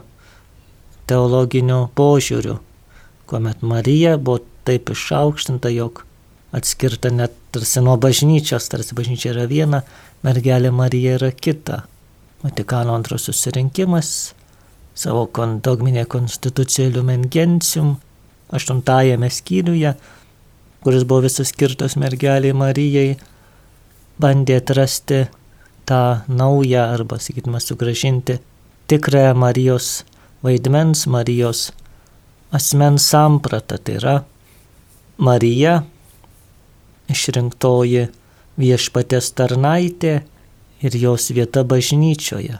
teologinio 1.09 1.87
požiūriu, 1.97 2.59
kuomet 3.29 3.63
Marija 3.65 4.17
buvo 4.17 4.43
taip 4.67 4.91
išaukštinta, 4.93 5.71
jog 5.73 6.03
atskirta 6.55 7.11
net 7.11 7.33
tarsi 7.55 7.81
nuo 7.83 7.97
bažnyčios, 8.01 8.69
tarsi 8.71 8.95
bažnyčia 8.97 9.33
yra 9.33 9.47
viena, 9.49 9.81
mergelė 10.25 10.71
Marija 10.75 11.17
yra 11.17 11.31
kita. 11.33 11.85
Vatikano 12.43 12.93
antros 12.93 13.25
susirinkimas 13.25 14.35
savo 14.97 15.27
dogminė 15.63 16.05
konstitucija 16.09 16.89
Lumen 16.95 17.27
Gentium 17.29 17.97
aštuntajame 18.49 19.29
skyriuje, 19.29 19.93
kuris 20.83 21.03
buvo 21.03 21.25
visas 21.27 21.51
skirtas 21.51 21.97
mergeliai 21.99 22.55
Marijai, 22.55 23.17
bandė 24.21 24.57
atrasti 24.61 25.25
tą 25.87 26.01
naują 26.27 26.87
arba, 26.93 27.19
sakytume, 27.19 27.59
sugražinti 27.59 28.39
tikrąją 28.87 29.35
Marijos 29.35 30.03
vaidmens, 30.43 31.05
Marijos 31.07 31.71
asmens 32.51 33.05
sampratą. 33.11 33.77
Tai 33.77 33.97
yra 33.99 34.15
Marija, 35.17 35.81
išrinktoji 37.11 38.07
viešpatės 38.57 39.33
tarnaitė 39.37 40.21
ir 40.81 40.97
jos 40.97 41.29
vieta 41.35 41.63
bažnyčioje. 41.67 42.59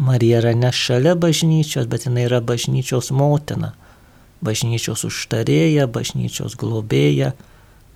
Marija 0.00 0.38
yra 0.40 0.54
ne 0.56 0.72
šalia 0.72 1.12
bažnyčios, 1.14 1.84
bet 1.86 2.06
jinai 2.06 2.24
yra 2.24 2.40
bažnyčios 2.40 3.10
motina, 3.12 3.74
bažnyčios 4.40 5.04
užtarėja, 5.04 5.84
bažnyčios 5.92 6.56
globėja, 6.56 7.34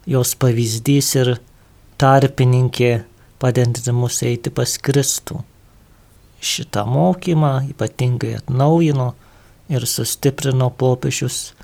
jos 0.04 0.34
pavyzdys 0.37 1.08
ir 1.16 1.30
tarpininkė 1.97 2.90
padedanti 3.40 3.97
mus 3.97 4.21
eiti 4.21 4.52
pas 4.52 4.76
Kristų. 4.76 5.40
Šitą 6.45 6.84
mokymą 6.84 7.54
ypatingai 7.73 8.34
atnaujino 8.43 9.14
ir 9.73 9.88
sustiprino 9.88 10.69
popiežius 10.69 11.54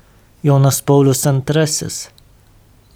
Jonas 0.41 0.81
Paulius 0.81 1.21
II. 1.29 1.93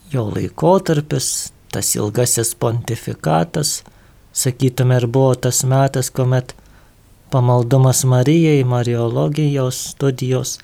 Jo 0.10 0.28
laikotarpis, 0.34 1.52
tas 1.70 1.94
ilgasis 1.94 2.56
pontifikatas, 2.58 3.84
sakytume, 4.34 4.98
ir 4.98 5.06
buvo 5.06 5.36
tas 5.36 5.62
metas, 5.70 6.10
kuomet 6.10 6.56
pamaldumas 7.36 8.06
Marijai, 8.08 8.64
Mariologijos 8.64 9.82
studijos 9.92 10.58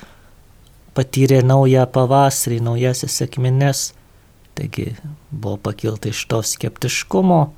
patyrė 0.95 1.43
naują 1.43 1.83
pavasarį, 1.91 2.63
naujasis 2.63 3.19
sėkmines 3.19 3.89
Taigi 4.53 4.95
buvo 5.31 5.57
pakilta 5.57 6.09
iš 6.09 6.25
to 6.25 6.43
skeptiškumo 6.43 7.53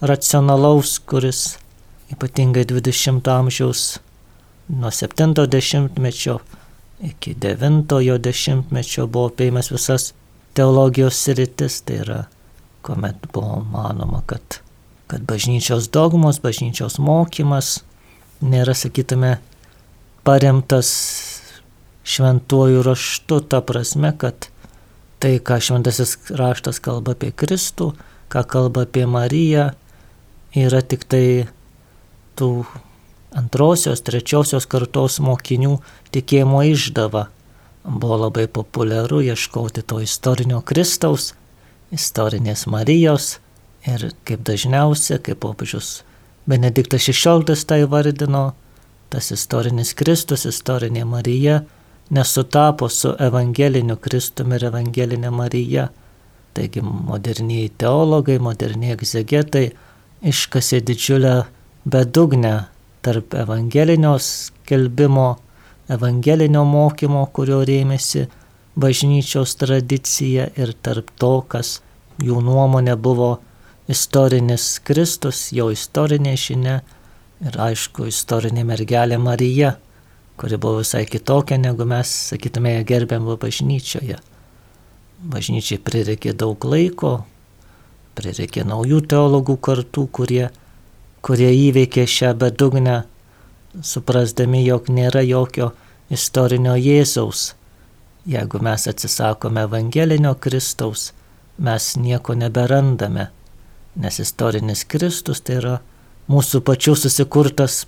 racionalaus, 0.00 0.98
kuris 0.98 1.56
ypatingai 2.12 2.64
20 2.64 3.30
amžiaus 3.32 3.98
nuo 4.68 4.90
70-mečio 4.90 6.38
iki 7.00 7.34
90-mečio 7.34 9.06
buvo 9.06 9.28
peimas 9.28 9.70
visas 9.72 10.12
teologijos 10.54 11.16
sritis, 11.24 11.80
tai 11.80 11.96
yra, 12.04 12.20
kuomet 12.82 13.26
buvo 13.32 13.60
manoma, 13.72 14.22
kad, 14.26 14.60
kad 15.06 15.20
bažnyčios 15.20 15.90
dogmos, 15.90 16.40
bažnyčios 16.40 16.98
mokymas 16.98 17.80
nėra, 18.42 18.74
sakytume, 18.76 19.36
paremtas 20.26 20.90
šventuoju 22.06 22.82
raštu, 22.86 23.40
ta 23.50 23.62
prasme, 23.66 24.12
kad 24.18 24.48
tai, 25.22 25.36
ką 25.42 25.58
šventasis 25.62 26.16
raštas 26.38 26.80
kalba 26.82 27.16
apie 27.16 27.32
Kristų, 27.32 27.92
ką 28.32 28.42
kalba 28.46 28.86
apie 28.86 29.06
Mariją, 29.10 29.70
yra 30.56 30.82
tik 30.82 31.06
tai 31.08 31.48
tų 32.38 32.50
antrosios, 33.36 34.04
trečiosios 34.04 34.68
kartos 34.70 35.18
mokinių 35.24 35.78
tikėjimo 36.14 36.62
išdava. 36.72 37.26
Buvo 37.86 38.18
labai 38.24 38.46
populiaru 38.50 39.20
ieškoti 39.22 39.84
to 39.86 40.00
istorinio 40.02 40.60
Kristaus, 40.66 41.34
istorinės 41.94 42.66
Marijos 42.66 43.36
ir 43.86 44.08
kaip 44.26 44.42
dažniausia, 44.46 45.20
kaip 45.22 45.38
popiežius 45.44 46.00
Benediktas 46.46 47.08
XVI 47.08 47.64
tai 47.66 47.84
vardino, 47.90 48.52
tas 49.10 49.32
istorinis 49.34 49.94
Kristus, 49.98 50.46
istorinė 50.46 51.04
Marija 51.04 51.62
nesutapo 52.10 52.88
su 52.88 53.14
evangeliniu 53.18 53.96
Kristumi 53.96 54.54
ir 54.54 54.68
evangelinė 54.68 55.30
Marija. 55.34 55.88
Taigi 56.54 56.80
moderniai 56.86 57.68
teologai, 57.78 58.38
moderniai 58.38 58.94
egzegetai 58.94 59.66
iškasė 60.22 60.80
didžiulę 60.86 61.34
bedugnę 61.84 62.54
tarp 63.02 63.34
evangelinio 63.34 64.14
skelbimo, 64.22 65.36
evangelinio 65.92 66.64
mokymo, 66.64 67.26
kurio 67.34 67.60
rėmėsi 67.66 68.26
bažnyčios 68.76 69.56
tradicija 69.58 70.48
ir 70.56 70.72
tarp 70.82 71.10
to, 71.18 71.40
kas 71.48 71.80
jų 72.22 72.40
nuomonė 72.44 72.96
buvo 72.96 73.36
istorinis 73.88 74.76
Kristus, 74.84 75.48
jo 75.52 75.70
istorinė 75.74 76.36
žinia 76.36 76.80
ir 77.44 77.58
aišku 77.68 78.08
istorinė 78.10 78.64
mergelė 78.66 79.18
Marija 79.18 79.76
kuri 80.36 80.56
buvo 80.56 80.78
visai 80.78 81.06
kitokia, 81.06 81.56
negu 81.56 81.84
mes, 81.88 82.10
sakytume, 82.30 82.74
ją 82.76 82.84
gerbėm 82.88 83.28
bažnyčioje. 83.40 84.18
Bažnyčiai 85.32 85.80
prireikė 85.80 86.34
daug 86.36 86.64
laiko, 86.68 87.12
prireikė 88.18 88.66
naujų 88.68 89.00
teologų 89.08 89.56
kartų, 89.56 90.06
kurie, 90.12 90.48
kurie 91.24 91.48
įveikė 91.68 92.04
šią 92.04 92.34
bedugnę, 92.42 92.98
suprasdami, 93.80 94.60
jog 94.66 94.90
nėra 94.92 95.24
jokio 95.24 95.72
istorinio 96.12 96.76
Jėzaus. 96.76 97.54
Jeigu 98.28 98.60
mes 98.60 98.86
atsisakome 98.90 99.64
Evangelinio 99.64 100.34
Kristaus, 100.34 101.12
mes 101.56 101.94
nieko 101.96 102.36
neberandame, 102.36 103.30
nes 103.96 104.20
istorinis 104.20 104.84
Kristus 104.84 105.40
tai 105.40 105.60
yra 105.60 105.78
mūsų 106.30 106.60
pačių 106.66 106.96
susikurtas 107.04 107.84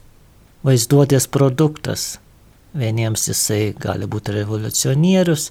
vaizduotės 0.64 1.28
produktas, 1.30 2.16
Vieniems 2.76 3.24
jisai 3.30 3.72
gali 3.80 4.06
būti 4.06 4.34
revoliucionierius, 4.36 5.48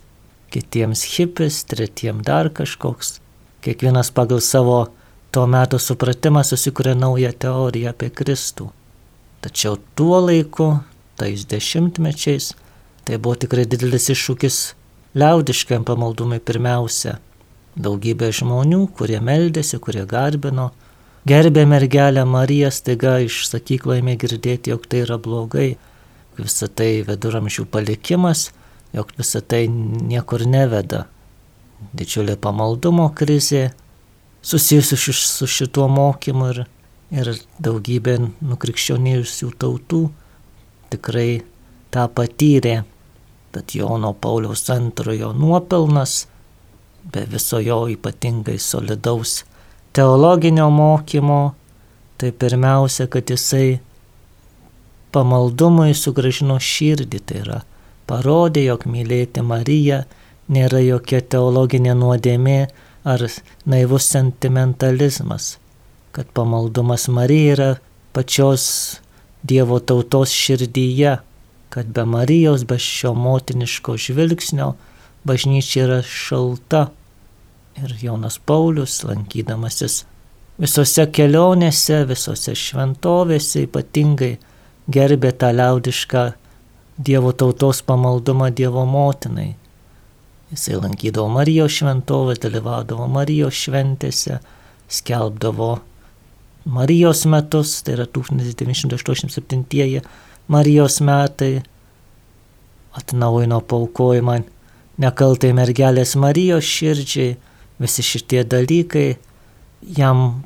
kitiems 0.53 1.01
hipis, 1.15 1.63
tretiem 1.65 2.21
dar 2.21 2.51
kažkoks. 2.53 3.17
Kiekvienas 3.65 4.11
pagal 4.13 4.39
savo 4.39 4.91
tuo 5.33 5.47
metu 5.49 5.79
supratimą 5.81 6.43
susikuria 6.45 6.93
naują 6.95 7.33
teoriją 7.33 7.89
apie 7.89 8.11
Kristų. 8.13 8.69
Tačiau 9.41 9.79
tuo 9.97 10.21
laiku, 10.21 10.69
tais 11.17 11.45
dešimtmečiais, 11.49 12.53
tai 13.03 13.17
buvo 13.17 13.35
tikrai 13.35 13.65
didelis 13.65 14.11
iššūkis 14.13 14.61
liaudiškam 15.17 15.83
pamaldumui 15.89 16.39
pirmiausia. 16.39 17.17
Daugybė 17.77 18.31
žmonių, 18.33 18.87
kurie 18.97 19.19
meldėsi, 19.21 19.77
kurie 19.77 20.05
garbino, 20.09 20.71
gerbė 21.29 21.67
mergelę 21.69 22.23
Mariją, 22.25 22.71
staiga 22.73 23.19
iš 23.21 23.43
sakyklo 23.51 23.99
ėmė 23.99 24.15
girdėti, 24.17 24.73
jog 24.73 24.87
tai 24.89 25.03
yra 25.05 25.19
blogai, 25.21 25.75
visą 26.39 26.69
tai 26.69 27.03
viduramžių 27.05 27.67
palikimas, 27.69 28.49
jog 28.97 29.11
visa 29.17 29.41
tai 29.41 29.67
niekur 29.69 30.45
neveda. 30.49 31.05
Didžiulė 31.93 32.37
pamaldumo 32.41 33.11
krizė 33.13 33.67
susijusi 34.41 34.97
su 34.97 35.47
šituo 35.47 35.85
mokymu 35.91 36.47
ir, 36.53 36.63
ir 37.13 37.33
daugybė 37.61 38.17
nukrikščionėjusių 38.41 39.51
tautų 39.61 40.01
tikrai 40.93 41.43
tą 41.93 42.07
patyrė. 42.09 42.79
Tad 43.53 43.73
Jono 43.77 44.11
Pauliaus 44.13 44.65
antrojo 44.73 45.31
nuopelnas, 45.33 46.25
be 47.11 47.25
viso 47.31 47.59
jo 47.63 47.85
ypatingai 47.91 48.57
solidaus 48.59 49.43
teologinio 49.97 50.69
mokymo, 50.69 51.55
tai 52.17 52.31
pirmiausia, 52.31 53.07
kad 53.07 53.29
jisai 53.29 53.79
pamaldumui 55.13 55.95
sugražino 55.97 56.59
širdį, 56.61 57.21
tai 57.25 57.39
yra 57.41 57.61
parodė, 58.09 58.67
jog 58.67 58.85
mylėti 58.89 59.41
Mariją 59.41 60.03
nėra 60.53 60.81
jokia 60.83 61.21
teologinė 61.21 61.95
nuodėmė 61.97 62.59
ar 63.07 63.23
naivus 63.65 64.09
sentimentalizmas, 64.13 65.55
kad 66.13 66.29
pamaldumas 66.37 67.07
Marija 67.09 67.55
yra 67.57 67.71
pačios 68.13 68.67
Dievo 69.47 69.77
tautos 69.79 70.33
širdyje, 70.33 71.17
kad 71.69 71.89
be 71.93 72.03
Marijos, 72.05 72.65
be 72.67 72.77
šio 72.81 73.13
motiniško 73.15 73.95
žvilgsnio 74.01 74.73
bažnyčia 75.25 75.85
yra 75.85 75.99
šalta. 76.03 76.87
Ir 77.77 77.93
Jonas 78.01 78.39
Paulius, 78.39 79.03
lankydamasis 79.05 80.05
visose 80.57 81.05
kelionėse, 81.13 82.01
visose 82.09 82.55
šventovėse 82.57 83.67
ypatingai 83.67 84.37
gerbė 84.89 85.31
tą 85.37 85.51
liaudišką 85.53 86.23
Dievo 86.97 87.29
tautos 87.37 87.83
pamaldumą 87.85 88.49
Dievo 88.57 88.85
motinai. 88.89 89.51
Jisai 90.49 90.79
lankydavo 90.81 91.27
Marijos 91.29 91.75
šventovę, 91.77 92.33
dalyvaudavo 92.41 93.05
Marijos 93.11 93.53
šventėse, 93.53 94.39
skelbdavo 94.89 95.75
Marijos 96.65 97.25
metus, 97.29 97.83
tai 97.83 97.93
yra 97.99 98.07
1987 98.09 100.01
Marijos 100.47 100.97
metai, 101.05 101.61
atnaujino 102.97 103.61
paukojimą 103.61 104.39
nekaltai 104.97 105.53
mergelės 105.53 106.15
Marijos 106.17 106.65
širdžiai, 106.65 107.37
visi 107.81 108.03
šitie 108.03 108.43
dalykai 108.43 109.17
jam 109.97 110.43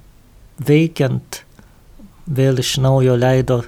veikiant 0.67 1.44
vėl 2.28 2.60
iš 2.62 2.78
naujo 2.84 3.15
leido 3.20 3.62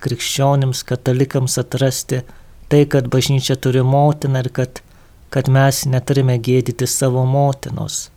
krikščionims, 0.00 0.82
katalikams 0.88 1.58
atrasti 1.60 2.22
tai, 2.70 2.84
kad 2.86 3.10
bažnyčia 3.12 3.56
turi 3.60 3.82
motiną 3.84 4.44
ir 4.44 4.50
kad, 4.56 4.80
kad 5.30 5.50
mes 5.52 5.84
neturime 5.86 6.38
gėdyti 6.40 6.88
savo 6.88 7.24
motinos. 7.28 8.08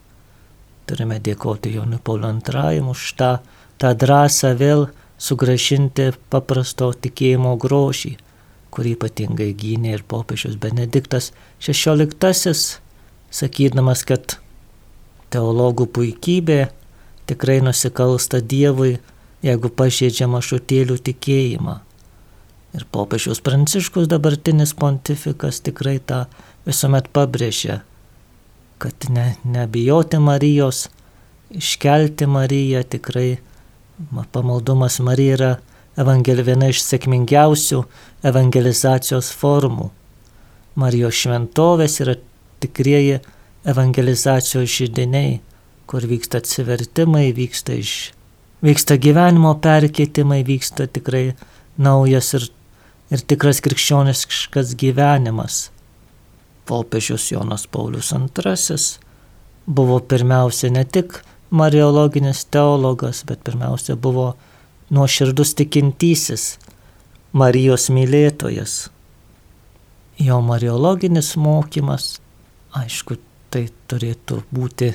Turime 0.88 1.18
dėkoti 1.24 1.72
Jonui 1.74 2.00
Pauliu 2.04 2.32
II 2.36 2.84
už 2.92 3.06
tą, 3.18 3.30
tą 3.80 3.94
drąsą 3.96 4.52
vėl 4.60 4.86
sugražinti 5.18 6.10
paprasto 6.32 6.90
tikėjimo 6.92 7.54
grožį, 7.60 8.16
kurį 8.74 8.96
ypatingai 8.98 9.52
gynė 9.56 9.94
ir 9.98 10.04
popiežius 10.08 10.56
Benediktas 10.60 11.30
XVI, 11.62 12.54
sakydamas, 13.30 14.04
kad 14.04 14.38
teologų 15.34 15.88
puikybė 15.98 16.60
tikrai 17.28 17.60
nusikalsta 17.64 18.40
Dievui, 18.40 18.98
jeigu 19.44 19.70
pažeidžia 19.72 20.28
mašutėlių 20.30 20.98
tikėjimą. 21.08 21.78
Ir 22.74 22.86
popiežiaus 22.90 23.42
Pranciškus 23.44 24.08
dabartinis 24.10 24.74
pontifikas 24.74 25.60
tikrai 25.62 26.00
tą 26.02 26.24
visuomet 26.66 27.10
pabrėžia, 27.14 27.82
kad 28.82 29.08
ne, 29.14 29.34
nebijoti 29.46 30.18
Marijos, 30.18 30.88
iškelti 31.54 32.26
Mariją 32.26 32.82
tikrai 32.90 33.36
pamaldumas 34.34 34.98
Marija 35.04 35.36
yra 35.36 35.52
evangel, 36.00 36.42
viena 36.42 36.72
iš 36.72 36.82
sėkmingiausių 36.82 37.84
evangelizacijos 38.26 39.30
formų. 39.38 39.90
Marijos 40.74 41.20
šventovės 41.20 42.00
yra 42.02 42.16
tikrieji 42.64 43.20
evangelizacijos 43.64 44.70
žydiniai 44.78 45.40
kur 45.86 46.06
vyksta 46.08 46.40
atsivertimai, 46.40 47.32
vyksta, 47.36 47.76
iš, 47.76 48.12
vyksta 48.64 48.96
gyvenimo 48.96 49.54
perkeitimai, 49.60 50.42
vyksta 50.46 50.86
tikrai 50.88 51.34
naujas 51.76 52.32
ir, 52.38 52.48
ir 53.12 53.24
tikras 53.28 53.60
krikščioniškas 53.64 54.74
gyvenimas. 54.80 55.68
Popiežius 56.64 57.28
Jonas 57.32 57.66
Paulius 57.68 58.12
II 58.16 58.78
buvo 59.66 60.00
pirmiausia 60.00 60.70
ne 60.72 60.84
tik 60.84 61.20
mariologinis 61.50 62.46
teologas, 62.48 63.22
bet 63.28 63.44
pirmiausia 63.44 63.96
buvo 63.96 64.34
nuoširdus 64.90 65.54
tikintysis, 65.60 66.54
Marijos 67.34 67.88
mylėtojas. 67.90 68.88
Jo 70.22 70.36
mariologinis 70.38 71.32
mokymas, 71.34 72.20
aišku, 72.78 73.16
tai 73.54 73.68
turėtų 73.90 74.42
būti 74.54 74.92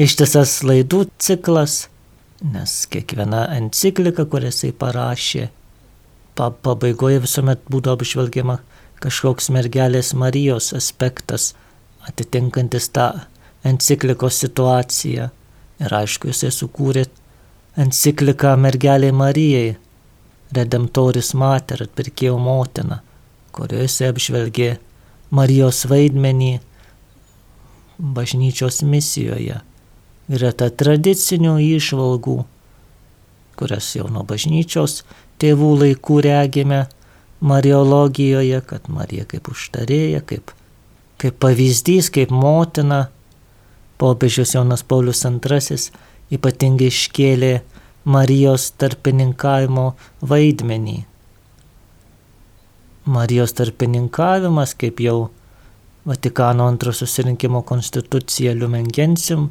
ištisas 0.00 0.58
laidų 0.66 1.04
ciklas, 1.22 1.84
nes 2.42 2.72
kiekviena 2.90 3.46
enciklika, 3.54 4.26
kurią 4.26 4.50
jisai 4.50 4.72
parašė, 4.76 5.48
pa, 6.34 6.50
pabaigoje 6.50 7.22
visuomet 7.24 7.62
būdavo 7.70 8.00
apžvelgiama 8.00 8.58
kažkoks 9.04 9.50
mergelės 9.54 10.12
Marijos 10.18 10.72
aspektas, 10.76 11.52
atitinkantis 12.08 12.90
tą 12.94 13.10
enciklikos 13.64 14.40
situaciją. 14.42 15.30
Ir 15.82 15.94
aišku, 15.98 16.30
jisai 16.30 16.52
sukūrė 16.54 17.06
encikliką 17.80 18.54
mergelė 18.60 19.10
Marijai, 19.14 19.74
Redemptoris 20.54 21.32
Mater, 21.34 21.82
atpirkėjo 21.82 22.36
motina, 22.38 23.00
kurioje 23.54 23.88
jisai 23.88 24.10
apžvelgė 24.12 24.68
Marijos 25.34 25.82
vaidmenį 25.90 26.52
bažnyčios 27.98 28.82
misijoje 28.82 29.60
greta 30.28 30.70
tradicinių 30.70 31.58
išvalgų, 31.76 32.36
kurias 33.58 33.90
jau 33.96 34.08
nuo 34.10 34.24
bažnyčios 34.26 35.02
tėvų 35.42 35.70
laikų 35.82 36.20
regime 36.24 36.84
Mariologijoje, 37.44 38.62
kad 38.64 38.88
Marija 38.88 39.26
kaip 39.28 39.50
užtarėja, 39.52 40.22
kaip, 40.24 40.54
kaip 41.20 41.36
pavyzdys, 41.42 42.08
kaip 42.14 42.32
motina, 42.32 43.10
popiežius 44.00 44.54
Jonas 44.56 44.82
Paulius 44.86 45.24
II 45.28 45.76
ypatingai 46.32 46.88
iškėlė 46.88 47.54
Marijos 48.04 48.70
tarpininkavimo 48.80 49.90
vaidmenį. 50.24 50.98
Marijos 53.04 53.52
tarpininkavimas, 53.56 54.72
kaip 54.80 55.00
jau 55.04 55.18
Vatikano 56.04 56.66
antro 56.68 56.92
susirinkimo 56.92 57.62
konstitucija 57.64 58.52
Lumen 58.54 58.90
Gentium 58.92 59.48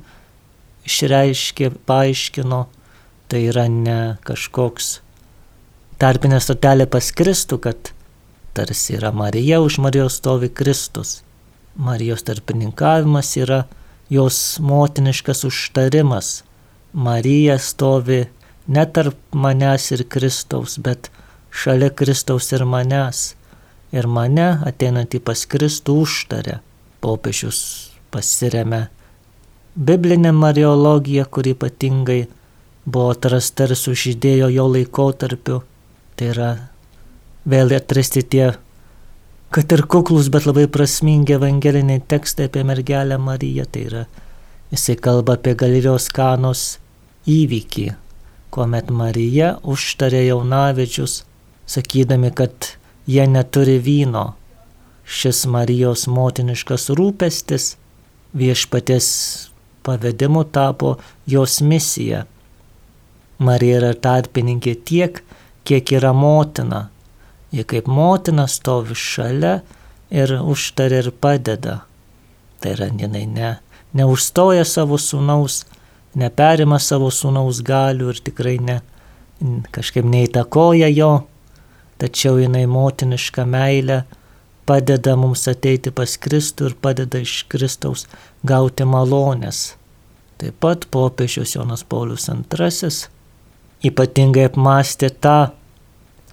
išreiškė, 0.86 1.72
paaiškino, 1.90 2.60
tai 3.32 3.42
yra 3.50 3.66
ne 3.72 4.00
kažkoks 4.28 5.00
tarpinė 6.04 6.38
stotelė 6.44 6.86
pas 6.92 7.10
Kristų, 7.16 7.58
kad 7.64 7.94
tarsi 8.54 8.98
yra 9.00 9.14
Marija, 9.16 9.62
už 9.64 9.80
Marijos 9.82 10.20
stovi 10.20 10.50
Kristus. 10.50 11.22
Marijos 11.76 12.26
tarpininkavimas 12.28 13.32
yra 13.40 13.64
jos 14.14 14.60
motiniškas 14.60 15.44
užtarimas. 15.50 16.44
Marija 16.94 17.58
stovi 17.58 18.26
ne 18.68 18.86
tarp 18.86 19.18
manęs 19.34 19.90
ir 19.96 20.04
Kristaus, 20.06 20.78
bet 20.78 21.10
šalia 21.50 21.90
Kristaus 21.90 22.52
ir 22.54 22.68
manęs. 22.70 23.34
Ir 23.94 24.10
mane 24.10 24.50
ateinantį 24.66 25.22
pas 25.22 25.46
Kristų 25.46 26.00
užtarė. 26.04 26.60
Popiežius 27.04 27.60
pasiremė 28.14 28.88
biblinė 29.76 30.32
mariologija, 30.34 31.26
kuri 31.26 31.54
ypatingai 31.54 32.22
buvo 32.86 33.12
atrasta 33.14 33.68
ir 33.68 33.76
sužydėjo 33.78 34.50
jo 34.54 34.68
laikotarpiu. 34.76 35.62
Tai 36.18 36.30
yra 36.34 36.50
vėl 37.50 37.74
atrasti 37.76 38.24
tie, 38.24 38.52
kad 39.54 39.74
ir 39.74 39.86
kuklus, 39.90 40.30
bet 40.34 40.48
labai 40.50 40.68
prasmingi 40.72 41.38
evangeliniai 41.38 42.04
tekstai 42.08 42.50
apie 42.50 42.64
mergelę 42.68 43.18
Mariją. 43.18 43.66
Tai 43.66 43.86
yra, 43.90 44.06
jisai 44.74 44.98
kalba 44.98 45.38
apie 45.38 45.56
Galilijos 45.58 46.10
kanos 46.14 46.78
įvykį, 47.30 47.88
kuomet 48.54 48.90
Marija 48.94 49.58
užtarė 49.64 50.26
jaunavedžius, 50.28 51.24
sakydami, 51.70 52.34
kad 52.36 52.76
jie 53.08 53.28
neturi 53.28 53.80
vyno. 53.80 54.34
Šis 55.04 55.46
Marijos 55.52 56.06
motiniškas 56.08 56.88
rūpestis 56.96 57.74
viešpatės 58.34 59.08
pavedimu 59.84 60.44
tapo 60.44 60.96
jos 61.28 61.60
misija. 61.62 62.24
Marija 63.44 63.82
yra 63.82 63.94
tarpininkė 64.00 64.76
tiek, 64.88 65.20
kiek 65.68 65.92
yra 65.98 66.14
motina. 66.16 66.88
Ji 67.52 67.66
kaip 67.68 67.90
motina 67.92 68.48
stovi 68.48 68.96
šalia 68.98 69.60
ir 70.14 70.38
užtaria 70.40 71.04
ir 71.04 71.12
padeda. 71.12 71.82
Tai 72.64 72.72
yra, 72.78 72.88
jinai 72.88 73.26
ne, 73.28 73.52
neužstoja 73.94 74.64
savo 74.66 74.98
sūnaus, 74.98 75.64
neperima 76.16 76.80
savo 76.80 77.12
sūnaus 77.12 77.60
galių 77.66 78.14
ir 78.14 78.24
tikrai 78.24 78.56
ne, 78.64 78.80
kažkaip 79.76 80.08
neįtakoja 80.08 80.90
jo, 80.94 81.12
tačiau 82.04 82.36
jinai 82.42 82.66
motinišką 82.68 83.46
meilę 83.48 84.02
padeda 84.68 85.16
mums 85.16 85.48
ateiti 85.48 85.92
pas 85.96 86.18
Kristų 86.20 86.70
ir 86.70 86.76
padeda 86.84 87.22
iš 87.24 87.46
Kristaus 87.52 88.06
gauti 88.44 88.84
malonės. 88.88 89.74
Taip 90.40 90.58
pat 90.60 90.88
popiežius 90.92 91.56
Jonas 91.56 91.86
Paulius 91.88 92.28
II 92.28 92.92
ypatingai 93.88 94.48
apmastė 94.50 95.10
tą 95.24 95.54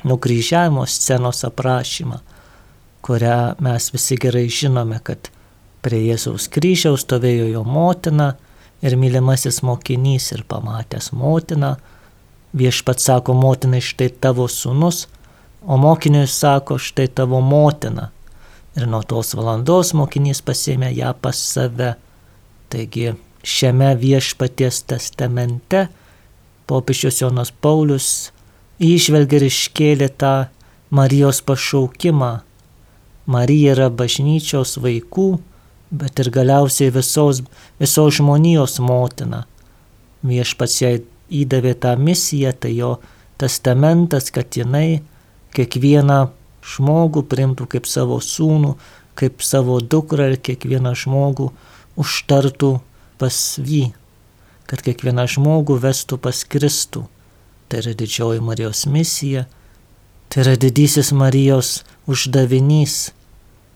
nukryžiavimo 0.06 0.86
scenos 0.86 1.44
aprašymą, 1.46 2.18
kurią 3.06 3.38
mes 3.62 3.90
visi 3.94 4.18
gerai 4.18 4.46
žinome, 4.50 4.98
kad 5.02 5.30
prie 5.82 6.00
Jėzaus 6.08 6.48
kryžiaus 6.52 7.04
stovėjo 7.06 7.46
jo 7.50 7.62
motina 7.66 8.32
ir 8.82 8.96
mylimasis 8.98 9.62
mokinys 9.66 10.30
ir 10.34 10.44
pamatęs 10.48 11.10
motiną, 11.12 11.74
viešpat 12.56 13.02
sako 13.02 13.34
motinai 13.38 13.82
štai 13.84 14.10
tavo 14.22 14.48
sunus, 14.48 15.06
o 15.66 15.76
mokiniui 15.76 16.26
sako 16.26 16.78
štai 16.78 17.08
tavo 17.08 17.40
motina. 17.40 18.10
Ir 18.76 18.86
nuo 18.86 19.02
tos 19.02 19.34
valandos 19.34 19.92
mokinys 19.98 20.42
pasėmė 20.46 20.92
ją 20.94 21.14
pas 21.20 21.36
save. 21.36 21.94
Taigi 22.70 23.16
šiame 23.42 23.94
viešpaties 23.98 24.84
testamente 24.86 25.88
popiežius 26.70 27.18
Jonas 27.22 27.50
Paulius 27.50 28.30
išvelgia 28.78 29.40
ir 29.40 29.48
iškėlė 29.48 30.08
tą 30.20 30.34
Marijos 30.90 31.42
pašaukimą. 31.46 32.40
Marija 33.30 33.74
yra 33.76 33.86
bažnyčios 33.94 34.74
vaikų, 34.82 35.28
bet 35.90 36.18
ir 36.22 36.30
galiausiai 36.34 36.90
visos, 36.94 37.42
visos 37.78 38.16
žmonijos 38.18 38.80
motina. 38.82 39.44
Viešpats 40.26 40.80
jai 40.82 40.94
įdavė 41.30 41.76
tą 41.78 41.94
misiją, 41.98 42.50
tai 42.58 42.72
jo 42.78 42.96
testamentas, 43.38 44.32
kad 44.34 44.50
jinai 44.58 45.02
kiekvieną 45.56 46.20
žmogų 46.64 47.24
primtų 47.30 47.66
kaip 47.70 47.88
savo 47.88 48.18
sūnų, 48.22 48.74
kaip 49.18 49.42
savo 49.44 49.80
dukrą 49.80 50.30
ir 50.32 50.40
kiekvieną 50.40 50.94
žmogų 50.96 51.50
užtartų 52.00 52.72
pas 53.20 53.36
jį, 53.60 53.90
kad 54.70 54.82
kiekvieną 54.86 55.26
žmogų 55.28 55.78
vestų 55.82 56.20
pas 56.22 56.44
Kristų. 56.44 57.06
Tai 57.70 57.82
yra 57.84 57.94
didžioji 57.94 58.42
Marijos 58.42 58.86
misija, 58.90 59.44
tai 60.28 60.42
yra 60.44 60.56
didysis 60.58 61.12
Marijos 61.14 61.84
uždavinys, 62.10 63.12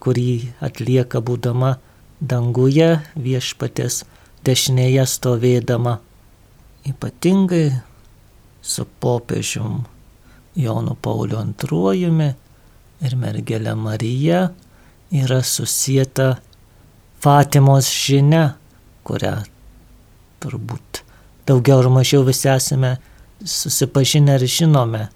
kurį 0.03 0.55
atlieka 0.65 1.23
būdama 1.23 1.77
danguje 2.21 2.99
viešpatės 3.15 4.03
dešinėje 4.45 5.07
stovėdama, 5.09 5.99
ypatingai 6.91 7.67
su 8.65 8.89
popiežium 9.01 9.85
Jonu 10.57 10.95
Pauliu 11.03 11.41
II 11.43 12.35
ir 13.05 13.17
mergelė 13.19 13.75
Marija 13.75 14.53
yra 15.15 15.43
susijęta 15.43 16.37
Fatimos 17.25 17.89
žinia, 17.89 18.55
kurią 19.05 19.43
turbūt 20.45 21.03
daugiau 21.49 21.79
ar 21.81 21.89
mažiau 21.93 22.25
visi 22.27 22.49
esame 22.53 22.97
susipažinę 23.45 24.35
ir 24.39 24.45
žinome. 24.49 25.09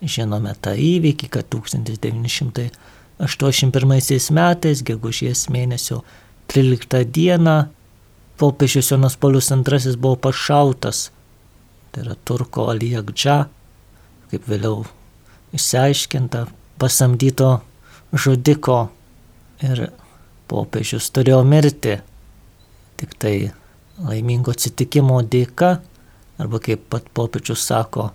Žinome 0.00 0.54
tą 0.64 0.72
įvykį, 0.80 1.28
kad 1.28 1.44
1981 1.52 4.32
metais, 4.32 4.82
gegužės 4.86 5.48
mėnesio 5.52 6.04
13 6.48 7.04
dieną, 7.04 7.68
popiežius 8.40 8.90
Jonas 8.94 9.16
Paulius 9.20 9.52
II 9.52 9.60
buvo 10.00 10.16
pašautas, 10.16 11.12
tai 11.92 12.00
yra 12.06 12.16
turko 12.24 12.72
Alijakdža, 12.72 13.59
kaip 14.30 14.46
vėliau 14.48 14.84
išsiaiškinta, 15.56 16.46
pasamdyto 16.80 17.60
žudiko 18.12 18.78
ir 19.64 19.88
popiežius 20.50 21.10
turėjo 21.14 21.42
mirti. 21.46 21.98
Tik 23.00 23.16
tai 23.20 23.34
laimingo 24.00 24.54
atsitikimo 24.54 25.20
dėka, 25.22 25.76
arba 26.40 26.62
kaip 26.62 26.88
pat 26.92 27.06
popiežius 27.14 27.66
sako, 27.66 28.10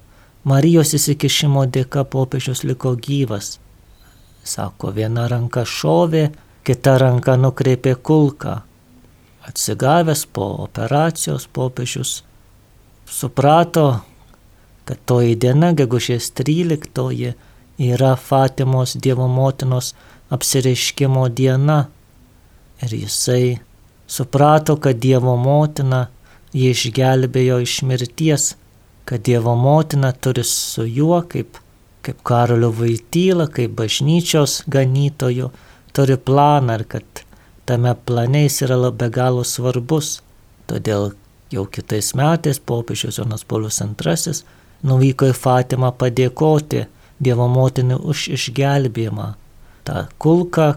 Marijos 0.45 0.91
įsikišimo 0.93 1.63
dėka 1.73 2.03
popiežius 2.05 2.61
liko 2.69 2.91
gyvas. 3.01 3.55
Sako, 4.45 4.91
viena 4.93 5.23
ranka 5.25 5.63
šovė, 5.65 6.27
kita 6.65 6.99
ranka 7.01 7.33
nukreipė 7.33 7.95
kulką. 7.97 8.59
Atsigavęs 9.49 10.27
po 10.29 10.51
operacijos 10.67 11.47
popiežius 11.49 12.19
suprato, 13.09 13.87
kad 14.85 15.01
toji 15.09 15.35
diena, 15.41 15.71
gegužės 15.73 16.29
13, 16.37 17.33
yra 17.77 18.15
Fatimos 18.15 18.95
Dievo 19.01 19.27
motinos 19.27 19.93
apsireiškimo 20.29 21.27
diena. 21.29 21.85
Ir 22.83 22.93
jisai 22.93 23.57
suprato, 24.07 24.77
kad 24.77 24.99
Dievo 25.01 25.35
motina 25.37 26.05
jį 26.53 26.71
išgelbėjo 26.75 27.59
iš 27.65 27.81
mirties, 27.89 28.53
kad 29.05 29.25
Dievo 29.25 29.55
motina 29.55 30.11
turi 30.13 30.43
su 30.45 30.85
juo 30.85 31.21
kaip, 31.29 31.57
kaip 32.05 32.21
karalių 32.23 32.71
vaityla, 32.79 33.47
kaip 33.51 33.75
bažnyčios 33.79 34.63
ganytojo, 34.71 35.51
turi 35.95 36.17
planą 36.17 36.79
ir 36.79 36.85
kad 36.93 37.23
tame 37.65 37.95
plane 38.05 38.45
jis 38.45 38.61
yra 38.67 38.77
labai 38.87 39.09
galo 39.09 39.43
svarbus. 39.43 40.19
Todėl 40.69 41.13
jau 41.53 41.65
kitais 41.69 42.13
metais 42.17 42.59
popiežius 42.59 43.19
Jonas 43.19 43.45
Paulius 43.45 43.81
II 43.81 44.37
nuvyko 44.85 45.31
į 45.31 45.35
Fatimą 45.37 45.91
padėkoti 45.97 46.85
Dievo 47.19 47.47
motinai 47.47 47.95
už 47.95 48.27
išgelbėjimą. 48.35 49.27
Ta 49.87 50.07
kulka, 50.19 50.75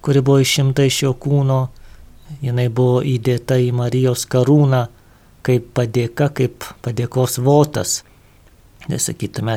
kuri 0.00 0.22
buvo 0.24 0.40
išimta 0.40 0.86
iš 0.88 1.02
jo 1.02 1.12
kūno, 1.20 1.58
jinai 2.40 2.70
buvo 2.72 3.02
įdėta 3.04 3.58
į 3.60 3.72
Marijos 3.76 4.24
karūną 4.30 4.86
kaip 5.44 5.68
padėka, 5.76 6.30
kaip 6.32 6.64
padėkos 6.84 7.38
votas. 7.44 7.98
Nesakytume, 8.88 9.56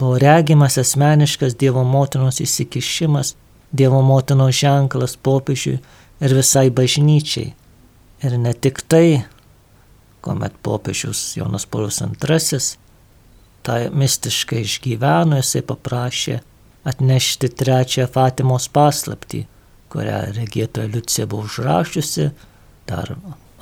buvo 0.00 0.16
regimas 0.20 0.78
asmeniškas 0.80 1.56
Dievo 1.60 1.84
motinos 1.84 2.40
įsikišimas, 2.40 3.34
Dievo 3.72 4.00
motinos 4.02 4.56
ženklas 4.56 5.16
popiežiui 5.16 5.78
ir 6.20 6.36
visai 6.36 6.68
bažnyčiai. 6.72 7.52
Ir 8.20 8.36
ne 8.36 8.52
tik 8.52 8.82
tai, 8.88 9.22
kuomet 10.22 10.56
popiežius 10.62 11.36
Jonas 11.36 11.66
Paulius 11.66 12.00
II 12.02 12.60
tą 13.66 13.76
mistiškai 13.92 14.64
išgyveno, 14.64 15.36
jisai 15.40 15.62
paprašė 15.68 16.40
atnešti 16.88 17.50
trečią 17.60 18.06
Fatimos 18.08 18.70
paslaptį 18.72 19.44
kurią 19.90 20.18
regėtoja 20.36 20.90
Liucija 20.90 21.26
buvo 21.30 21.46
užrašiusi 21.48 22.30
dar 22.88 23.14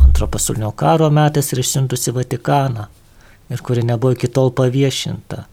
antro 0.04 0.28
pasaulinio 0.30 0.70
karo 0.76 1.08
metais 1.14 1.52
ir 1.52 1.62
išsiuntusi 1.62 2.14
Vatikaną 2.16 2.88
ir 3.52 3.62
kuri 3.64 3.84
nebuvo 3.86 4.16
iki 4.16 4.28
tol 4.28 4.52
paviešinta. 4.52 5.44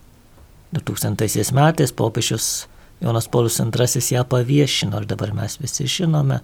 2000 0.76 1.54
metais 1.56 1.94
popiežius 1.96 2.68
Jonas 3.04 3.30
Paulius 3.32 3.60
II 3.60 4.04
ją 4.18 4.26
paviešino 4.28 5.00
ir 5.00 5.08
dabar 5.08 5.32
mes 5.36 5.58
visi 5.62 5.88
žinome, 5.88 6.42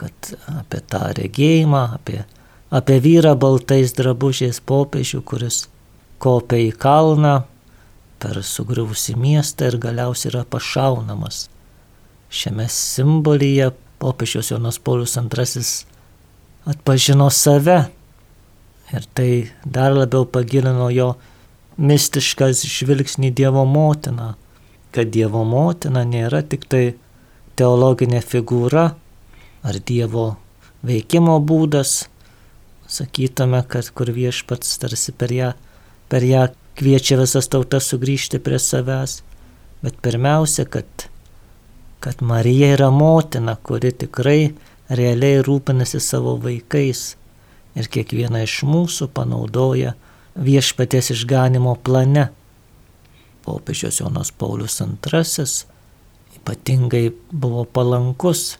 kad 0.00 0.32
apie 0.60 0.80
tą 0.88 1.00
regėjimą, 1.16 1.82
apie, 1.96 2.24
apie 2.70 3.00
vyrą 3.02 3.34
baltais 3.38 3.94
drabužiais 3.98 4.60
popiežių, 4.62 5.22
kuris 5.26 5.64
kopia 6.22 6.60
į 6.68 6.72
kalną 6.78 7.40
per 8.20 8.42
sugriuvusi 8.44 9.16
miestą 9.18 9.70
ir 9.70 9.78
galiausiai 9.80 10.30
yra 10.32 10.44
pašaunamas. 10.44 11.48
Šiame 12.30 12.68
simbolyje 12.70 13.72
popiežius 13.98 14.52
Jonas 14.52 14.78
Paulius 14.78 15.16
II 15.16 15.64
atpažino 16.70 17.30
save 17.30 17.78
ir 18.92 19.06
tai 19.14 19.30
dar 19.64 19.94
labiau 19.96 20.26
pagilino 20.28 20.90
jo 20.92 21.14
mistiškas 21.80 22.62
žvilgsnį 22.68 23.32
Dievo 23.32 23.64
motiną, 23.64 24.34
kad 24.92 25.10
Dievo 25.14 25.44
motina 25.48 26.04
nėra 26.04 26.42
tik 26.44 26.66
tai 26.68 26.84
teologinė 27.56 28.20
figūra 28.20 28.90
ar 29.62 29.78
Dievo 29.86 30.34
veikimo 30.86 31.38
būdas, 31.40 32.09
sakytume, 32.90 33.62
kad 33.70 33.92
kur 33.94 34.10
viešpats 34.14 34.78
tarsi 34.82 35.14
per 35.16 35.32
ją, 35.34 35.52
per 36.10 36.26
ją 36.26 36.48
kviečia 36.78 37.20
visas 37.20 37.48
tautas 37.52 37.88
sugrįžti 37.92 38.42
prie 38.42 38.58
savęs, 38.58 39.20
bet 39.84 39.98
pirmiausia, 40.04 40.66
kad 40.66 41.10
kad 42.00 42.22
Marija 42.22 42.72
yra 42.74 42.90
motina, 42.90 43.56
kuri 43.56 43.92
tikrai 43.92 44.52
realiai 44.88 45.42
rūpinasi 45.44 46.00
savo 46.00 46.32
vaikais 46.40 47.02
ir 47.76 47.88
kiekvieną 47.92 48.40
iš 48.46 48.62
mūsų 48.68 49.10
panaudoja 49.14 49.92
viešpaties 50.34 51.12
išganimo 51.14 51.76
plane. 51.84 52.30
Popiežius 53.44 54.00
Jonas 54.00 54.32
Paulius 54.32 54.80
II 54.80 55.44
ypatingai 56.40 57.04
buvo 57.32 57.66
palankus 57.68 58.56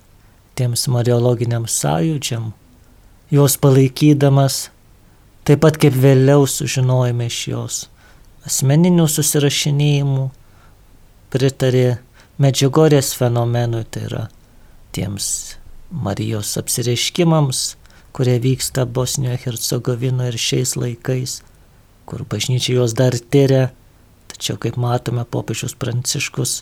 tiems 0.60 0.84
mariologiniams 0.92 1.80
sąjūdžiam, 1.80 2.50
juos 3.30 3.56
palaikydamas, 3.60 4.68
taip 5.46 5.62
pat 5.64 5.78
kaip 5.80 5.94
vėliau 5.94 6.46
sužinojame 6.50 7.30
iš 7.30 7.40
jos 7.52 7.80
asmeninių 8.48 9.06
susirašinėjimų, 9.10 10.28
pritarė 11.30 11.98
medžiagorės 12.40 13.12
fenomenui, 13.18 13.84
tai 13.84 14.06
yra 14.08 14.22
tiems 14.96 15.56
Marijos 15.90 16.54
apsireiškimams, 16.58 17.60
kurie 18.14 18.38
vyksta 18.42 18.86
Bosnijoje, 18.86 19.40
Hercegovinoje 19.44 20.32
ir 20.32 20.38
šiais 20.38 20.76
laikais, 20.78 21.40
kur 22.06 22.24
bažnyčia 22.30 22.76
juos 22.78 22.94
dar 22.98 23.14
tyria, 23.18 23.70
tačiau 24.30 24.58
kaip 24.62 24.78
matome, 24.80 25.26
popiežius 25.26 25.76
Pranciškus 25.78 26.60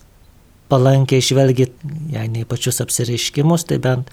palankiai 0.68 1.24
žvelgia, 1.24 1.68
jei 2.12 2.28
ne 2.28 2.44
į 2.44 2.48
pačius 2.48 2.82
apsireiškimus, 2.84 3.64
tai 3.68 3.78
bent 3.84 4.10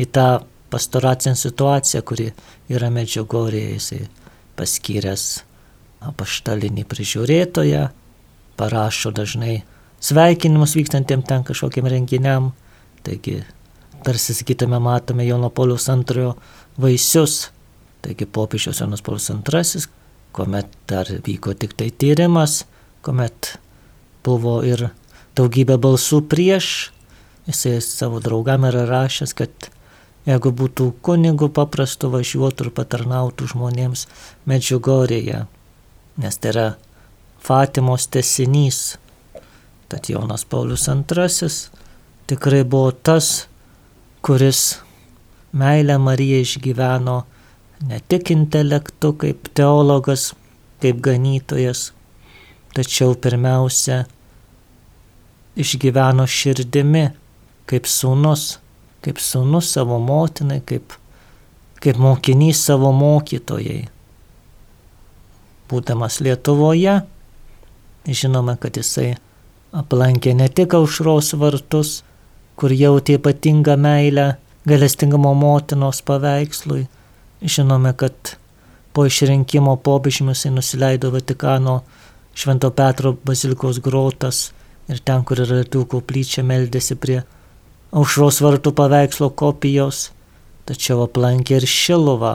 į 0.00 0.08
tą 0.12 0.28
pastoracinę 0.70 1.36
situaciją, 1.36 2.02
kuri 2.04 2.30
yra 2.72 2.90
medžiagorėje, 2.92 3.74
jisai 3.78 4.00
paskyręs 4.58 5.26
apaštalinį 6.04 6.84
prižiūrėtoją, 6.88 7.88
parašo 8.58 9.12
dažnai 9.14 9.62
sveikinimus 10.00 10.74
vykstantiem 10.78 11.22
ten 11.26 11.44
kažkokiam 11.46 11.88
renginiam, 11.90 12.52
taigi 13.06 13.40
tarsi 14.06 14.34
sakytume 14.34 14.78
matome 14.82 15.26
Jono 15.26 15.50
Paulius 15.50 15.88
antrojo 15.90 16.34
vaisius, 16.78 17.48
taigi 18.02 18.26
popiežiaus 18.26 18.82
Jonas 18.82 19.02
Paulius 19.02 19.30
antrasis, 19.34 19.88
kuomet 20.32 20.70
dar 20.90 21.08
vyko 21.26 21.54
tik 21.54 21.74
tai 21.78 21.90
tyrimas, 21.90 22.62
kuomet 23.02 23.56
buvo 24.26 24.60
ir 24.66 24.88
daugybė 25.38 25.78
balsų 25.82 26.22
prieš, 26.30 26.90
jisai 27.48 27.78
savo 27.82 28.22
draugam 28.22 28.66
yra 28.68 28.84
rašęs, 28.88 29.34
kad 29.34 29.70
jeigu 30.28 30.52
būtų 30.52 30.90
kunigų 31.04 31.48
paprastu 31.56 32.10
važiuotų 32.12 32.68
ir 32.68 32.74
patarnautų 32.76 33.48
žmonėms 33.54 34.04
Medžiugorėje, 34.48 35.46
nes 36.20 36.38
tai 36.38 36.52
yra 36.52 36.66
Fatimos 37.40 38.08
tesinys. 38.12 38.98
Tad 39.88 40.10
Jonas 40.12 40.44
Paulius 40.44 40.84
II 40.90 41.48
tikrai 42.28 42.64
buvo 42.64 42.90
tas, 42.92 43.48
kuris 44.20 44.82
meilę 45.56 45.96
Mariją 45.98 46.42
išgyveno 46.44 47.16
ne 47.88 48.00
tik 48.08 48.30
intelektu 48.34 49.14
kaip 49.16 49.48
teologas, 49.56 50.34
kaip 50.82 51.00
ganytojas, 51.00 51.92
tačiau 52.76 53.14
pirmiausia 53.16 54.02
išgyveno 55.58 56.26
širdimi 56.28 57.06
kaip 57.68 57.88
sūnus, 57.88 58.58
kaip 59.08 59.22
sūnus 59.24 59.72
savo 59.72 59.96
motinai, 60.04 60.60
kaip, 60.68 60.92
kaip 61.80 61.96
mokinys 61.96 62.60
savo 62.68 62.92
mokytojai. 62.92 63.86
Būdamas 65.68 66.20
Lietuvoje, 66.24 66.98
žinome, 68.04 68.56
kad 68.60 68.76
jisai 68.76 69.14
aplankė 69.72 70.34
ne 70.36 70.48
tik 70.52 70.76
aušros 70.76 71.32
vartus, 71.40 72.02
kur 72.60 72.72
jautė 72.72 73.16
ypatingą 73.16 73.78
meilę 73.80 74.34
galestingamo 74.68 75.32
motinos 75.36 76.02
paveikslui, 76.04 76.84
žinome, 77.40 77.94
kad 77.96 78.36
po 78.92 79.06
išrinkimo 79.08 79.76
popiežimus 79.80 80.42
jisai 80.44 80.52
nusileido 80.56 81.12
Vatikano 81.14 81.80
Švento 82.38 82.70
Petro 82.70 83.16
bazilikos 83.24 83.80
grotas 83.80 84.50
ir 84.88 85.00
ten, 85.00 85.24
kur 85.24 85.40
yra 85.42 85.62
lietuvių 85.62 85.88
koplyčia, 85.96 86.44
meldėsi 86.46 86.96
prie 87.00 87.22
aušros 87.92 88.40
vartų 88.44 88.72
paveikslo 88.76 89.30
kopijos, 89.30 90.10
tačiau 90.68 91.04
aplankė 91.06 91.58
ir 91.58 91.66
Šiluvą, 91.68 92.34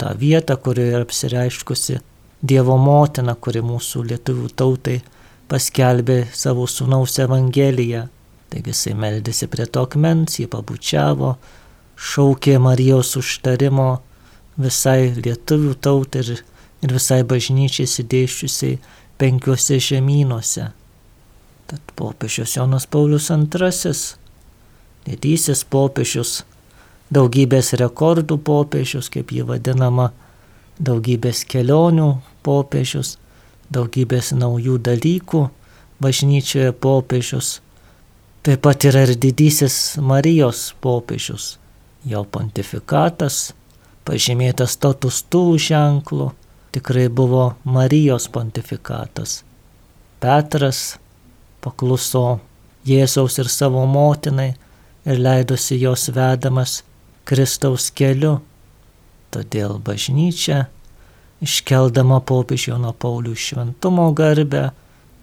tą 0.00 0.14
vietą, 0.18 0.56
kurioje 0.56 1.00
apsireiškusi 1.02 2.00
Dievo 2.40 2.78
motina, 2.80 3.34
kuri 3.36 3.60
mūsų 3.60 4.06
lietuvių 4.08 4.46
tautai 4.56 5.00
paskelbė 5.50 6.22
savo 6.32 6.64
sūnaus 6.64 7.18
Evangeliją. 7.20 8.06
Taigi 8.50 8.72
jisai 8.72 8.94
meldėsi 8.96 9.48
prie 9.50 9.66
to 9.68 9.82
akmens, 9.84 10.38
jį 10.40 10.46
pabučiavo, 10.50 11.34
šaukė 12.00 12.56
Marijos 12.64 13.12
užtarimo 13.20 13.90
visai 14.56 15.12
lietuvių 15.18 15.74
tautai 15.84 16.24
ir, 16.24 16.40
ir 16.80 16.94
visai 16.96 17.20
bažnyčiai 17.28 17.84
įsidėščiusiai 17.84 18.80
penkiuose 19.20 19.76
žemynuose. 19.90 20.70
Tad 21.70 21.94
popiežius 22.00 22.56
Jonas 22.56 22.88
Paulius 22.90 23.28
II, 23.30 23.94
didysis 25.10 25.64
popiežius, 25.66 26.44
daugybės 27.10 27.74
rekordų 27.80 28.38
popiežius, 28.46 29.10
kaip 29.10 29.32
jį 29.34 29.46
vadinama, 29.48 30.10
daugybės 30.78 31.42
kelionių 31.50 32.10
popiežius, 32.46 33.16
daugybės 33.70 34.32
naujų 34.36 34.78
dalykų 34.78 35.48
bažnyčioje 36.00 36.72
popiežius. 36.72 37.58
Taip 38.46 38.62
pat 38.64 38.86
yra 38.88 39.04
ir 39.04 39.16
didysis 39.20 39.98
Marijos 40.00 40.70
popiežius. 40.80 41.56
Jo 42.08 42.22
pontifikatas, 42.24 43.50
pažymėtas 44.08 44.78
totus 44.80 45.20
tų 45.28 45.58
ženklų, 45.60 46.30
tikrai 46.72 47.10
buvo 47.12 47.50
Marijos 47.64 48.30
pontifikatas. 48.32 49.42
Petras 50.20 50.96
pakluso 51.60 52.40
Jėzaus 52.88 53.36
ir 53.42 53.50
savo 53.52 53.84
motinai 53.84 54.54
ir 55.06 55.18
leidosi 55.18 55.80
jos 55.80 56.08
vedamas 56.14 56.82
Kristaus 57.24 57.90
keliu 57.94 58.38
Todėl 59.30 59.76
bažnyčia, 59.86 60.64
iškeldama 61.38 62.18
popiežių 62.26 62.72
Jono 62.72 62.90
Paulių 62.90 63.36
šventumo 63.38 64.08
garbę, 64.16 64.70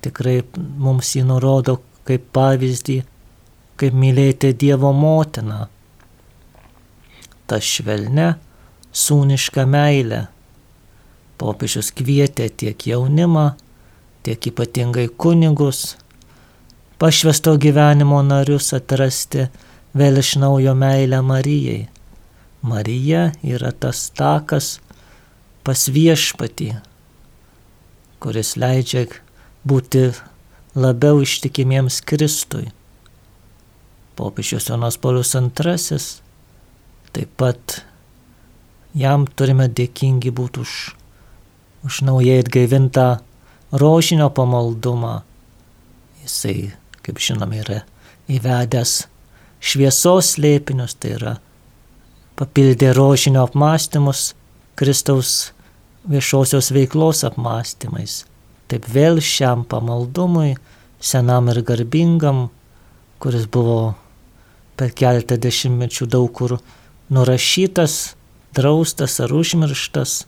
tikrai 0.04 0.40
mums 0.56 1.12
jį 1.18 1.26
nurodo 1.28 1.82
kaip 2.08 2.30
pavyzdį, 2.36 3.02
kaip 3.76 3.98
mylėti 4.00 4.54
Dievo 4.56 4.94
motiną. 4.96 5.66
Ta 7.48 7.60
švelne, 7.60 8.30
sūniška 8.96 9.68
meilė. 9.68 10.24
Popiežius 11.38 11.92
kvietė 11.92 12.48
tiek 12.48 12.88
jaunimą, 12.88 13.50
tiek 14.24 14.48
ypatingai 14.50 15.10
kunigus, 15.20 15.98
pašvesto 16.98 17.60
gyvenimo 17.60 18.24
narius 18.26 18.72
atrasti 18.74 19.50
vėl 19.98 20.22
iš 20.22 20.36
naujo 20.42 20.74
meilę 20.78 21.22
Marijai 21.26 21.88
Marija 22.62 23.32
yra 23.44 23.72
tas 23.72 24.10
takas 24.18 24.78
pas 25.64 25.86
viešpatį, 25.94 26.72
kuris 28.24 28.56
leidžia 28.58 29.06
būti 29.68 30.10
labiau 30.76 31.22
ištikimiems 31.22 32.02
Kristui. 32.08 32.72
Popiežius 34.18 34.68
Jonas 34.72 34.98
Paulius 34.98 35.36
II 35.38 36.00
taip 37.14 37.30
pat 37.38 37.82
jam 38.98 39.28
turime 39.28 39.68
dėkingi 39.70 40.34
būti 40.34 40.64
už, 40.66 40.74
už 41.86 42.02
naujai 42.10 42.42
atgaivintą 42.42 43.20
rožinio 43.72 44.32
pamaldumą. 44.34 45.22
Jisai, 46.26 46.74
kaip 47.06 47.22
žinome, 47.22 47.62
yra 47.62 47.84
įvedęs 48.28 49.06
šviesos 49.60 50.34
slėpinius, 50.36 50.96
tai 51.00 51.16
yra 51.18 51.36
papildė 52.38 52.94
rožinio 52.94 53.44
apmąstymus 53.48 54.34
Kristaus 54.78 55.52
viešosios 56.08 56.72
veiklos 56.72 57.24
apmąstymais. 57.28 58.26
Taip 58.68 58.88
vėl 58.92 59.22
šiam 59.24 59.64
pamaldumui, 59.66 60.58
senam 61.00 61.50
ir 61.52 61.64
garbingam, 61.66 62.48
kuris 63.20 63.48
buvo 63.50 63.96
per 64.78 64.94
keletą 64.94 65.38
dešimtmečių 65.42 66.08
daug 66.12 66.30
kur 66.36 66.58
nurašytas, 67.10 68.16
draustas 68.54 69.20
ar 69.24 69.34
užmirštas, 69.34 70.26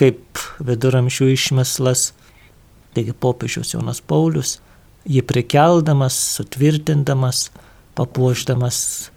kaip 0.00 0.40
viduramžių 0.64 1.30
išmeslas, 1.34 2.10
taigi 2.96 3.14
popiežius 3.14 3.74
Jonas 3.74 4.00
Paulius, 4.02 4.58
jį 5.08 5.22
prikeldamas, 5.24 6.16
sutvirtindamas, 6.36 7.48
papuošdamas 8.00 9.10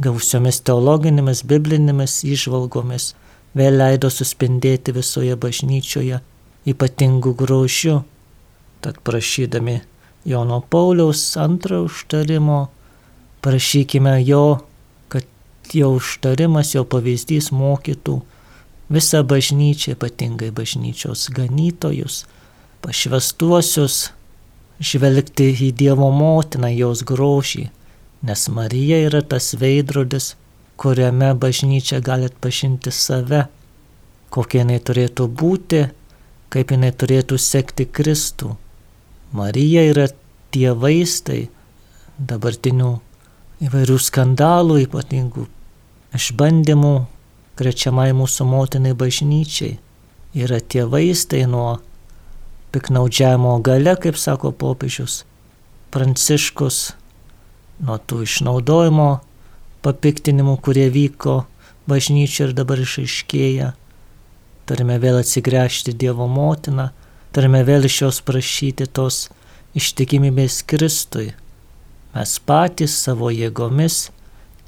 gausiomis 0.00 0.62
teologinėmis, 0.64 1.42
biblinėmis 1.44 2.22
išvalgomis, 2.24 3.12
vėl 3.52 3.76
leido 3.76 4.08
suspindėti 4.08 4.94
visoje 4.96 5.36
bažnyčioje 5.36 6.22
ypatingų 6.72 7.34
grožių. 7.42 7.98
Tad 8.82 9.00
prašydami 9.04 9.82
Jono 10.24 10.62
Pauliaus 10.72 11.36
antrojo 11.36 11.90
užtarimo, 11.90 12.70
prašykime 13.44 14.16
jo, 14.24 14.62
kad 15.12 15.26
jo 15.74 15.92
užtarimas, 15.98 16.72
jo 16.74 16.86
pavyzdys 16.88 17.50
mokytų 17.54 18.20
visą 18.92 19.22
bažnyčią, 19.28 19.96
ypatingai 19.96 20.50
bažnyčios 20.54 21.28
ganytojus, 21.36 22.24
pašvestuosius, 22.82 24.08
žvelgti 24.82 25.52
į 25.68 25.70
Dievo 25.78 26.10
motiną, 26.14 26.72
jos 26.74 27.04
grožį, 27.06 27.68
nes 28.22 28.48
Marija 28.48 28.98
yra 29.08 29.22
tas 29.22 29.52
veidrodis, 29.58 30.34
kuriame 30.76 31.32
bažnyčia 31.34 32.00
gali 32.00 32.26
atpažinti 32.30 32.90
save, 32.90 33.46
kokia 34.32 34.62
jinai 34.62 34.80
turėtų 34.80 35.28
būti, 35.28 35.86
kaip 36.52 36.74
jinai 36.74 36.92
turėtų 36.92 37.38
sekti 37.38 37.86
Kristų. 37.86 38.56
Marija 39.32 39.84
yra 39.88 40.06
tie 40.52 40.70
vaistai 40.76 41.48
dabartinių 42.18 42.92
įvairių 43.62 43.98
skandalų, 44.02 44.82
ypatingų 44.86 45.46
išbandymų, 46.16 46.94
krečiamai 47.56 48.10
mūsų 48.16 48.46
motinai 48.48 48.92
bažnyčiai. 48.98 49.78
Yra 50.36 50.60
tie 50.60 50.84
vaistai 50.88 51.44
nuo 51.48 51.80
piknaudžiavimo 52.72 53.58
gale, 53.64 53.96
kaip 54.00 54.16
sako 54.16 54.52
popiežius 54.56 55.22
Pranciškus, 55.92 56.94
nuo 57.80 57.98
tų 57.98 58.22
išnaudojimo 58.26 59.08
papiktinimų, 59.82 60.56
kurie 60.62 60.88
vyko 60.92 61.42
bažnyčia 61.88 62.48
ir 62.48 62.56
dabar 62.56 62.82
išaiškėja. 62.82 63.72
Turime 64.68 64.98
vėl 65.02 65.20
atsigręžti 65.20 65.94
Dievo 65.98 66.28
motiną, 66.30 66.90
turime 67.34 67.64
vėl 67.66 67.88
iš 67.88 68.02
jos 68.04 68.20
prašyti 68.22 68.86
tos 68.86 69.26
ištikimybės 69.78 70.62
Kristui. 70.68 71.32
Mes 72.12 72.36
patys 72.46 72.94
savo 73.06 73.32
jėgomis 73.32 74.10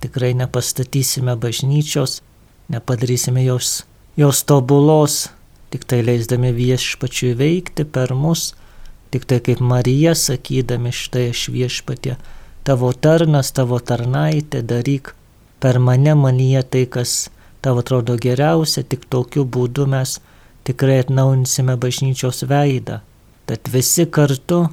tikrai 0.04 0.34
nepastatysime 0.36 1.36
bažnyčios, 1.40 2.20
nepadarysime 2.68 3.44
jos, 3.44 3.84
jos 4.16 4.42
tobulos, 4.44 5.28
tik 5.72 5.84
tai 5.88 6.02
leisdami 6.04 6.52
viešpačiui 6.56 7.32
veikti 7.38 7.86
per 7.88 8.12
mus, 8.16 8.52
tik 9.12 9.24
tai 9.28 9.40
kaip 9.44 9.62
Marija 9.64 10.12
sakydami 10.18 10.92
štai 10.92 11.30
aš 11.32 11.48
viešpatė, 11.54 12.16
tavo 12.64 12.92
tarnas, 12.92 13.52
tavo 13.52 13.78
tarnaitė, 13.78 14.62
daryk 14.64 15.14
per 15.60 15.78
mane 15.78 16.14
manyje 16.16 16.62
tai, 16.72 16.84
kas 16.86 17.28
tau 17.64 17.78
atrodo 17.80 18.16
geriausia, 18.20 18.84
tik 18.84 19.06
tokiu 19.12 19.44
būdu 19.44 19.86
mes 19.88 20.18
tikrai 20.64 21.02
atnaujinsime 21.04 21.76
bažnyčios 21.80 22.44
veidą. 22.48 23.00
Tad 23.44 23.68
visi 23.72 24.06
kartu 24.08 24.64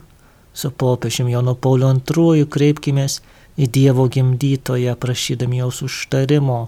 su 0.53 0.71
popiežium 0.71 1.29
Jonu 1.31 1.55
Pauliu 1.55 1.91
II 1.95 2.47
kreipkimės 2.47 3.19
į 3.59 3.67
Dievo 3.67 4.07
gimdytoją, 4.11 4.95
prašydami 4.95 5.59
jos 5.59 5.81
užtarimo. 5.87 6.61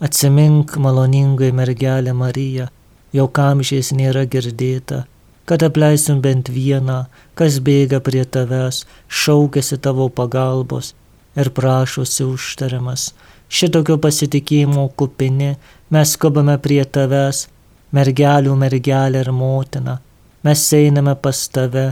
Atsimink 0.00 0.76
maloningai 0.78 1.50
mergelę 1.54 2.14
Mariją, 2.14 2.68
jau 3.14 3.26
kamžiais 3.30 3.90
nėra 3.94 4.24
girdėta, 4.30 5.04
kad 5.44 5.62
apleistum 5.62 6.20
bent 6.24 6.48
vieną, 6.48 7.04
kas 7.38 7.60
bėga 7.66 8.00
prie 8.04 8.24
tavęs, 8.24 8.84
šaukėsi 9.08 9.78
tavo 9.84 10.08
pagalbos 10.08 10.94
ir 11.36 11.50
prašosi 11.56 12.24
užtariamas. 12.26 13.12
Šitokio 13.48 13.98
pasitikėjimo 14.02 14.88
kupini 14.98 15.54
mes 15.92 16.14
skubame 16.16 16.56
prie 16.64 16.82
tavęs, 16.84 17.46
mergelių 17.94 18.56
mergelė 18.58 19.24
ir 19.24 19.30
motina. 19.32 19.98
Mes 20.44 20.64
einame 20.76 21.14
pas 21.14 21.38
tave 21.48 21.86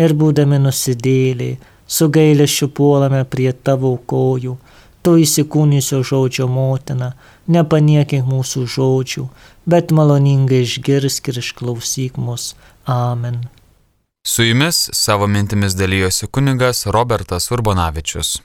ir 0.00 0.14
būdami 0.16 0.60
nusidėliai, 0.62 1.58
su 1.86 2.08
gailėšiu 2.12 2.70
puolame 2.76 3.24
prie 3.28 3.52
tavo 3.52 3.96
kojų 4.12 4.56
tu 5.02 5.16
įsikūnysio 5.20 6.02
žodžio 6.04 6.46
motina, 6.50 7.14
nepaniekink 7.48 8.26
mūsų 8.28 8.66
žodžių, 8.74 9.26
bet 9.70 9.94
maloningai 9.96 10.62
išgirsk 10.66 11.30
ir 11.32 11.40
išklausyk 11.40 12.20
mus. 12.20 12.54
Amen. 12.84 13.48
Su 14.26 14.42
jumis 14.42 14.90
savo 14.92 15.26
mintimis 15.26 15.72
dalyjosi 15.76 16.26
kunigas 16.26 16.86
Robertas 16.86 17.50
Urbonavičius. 17.50 18.42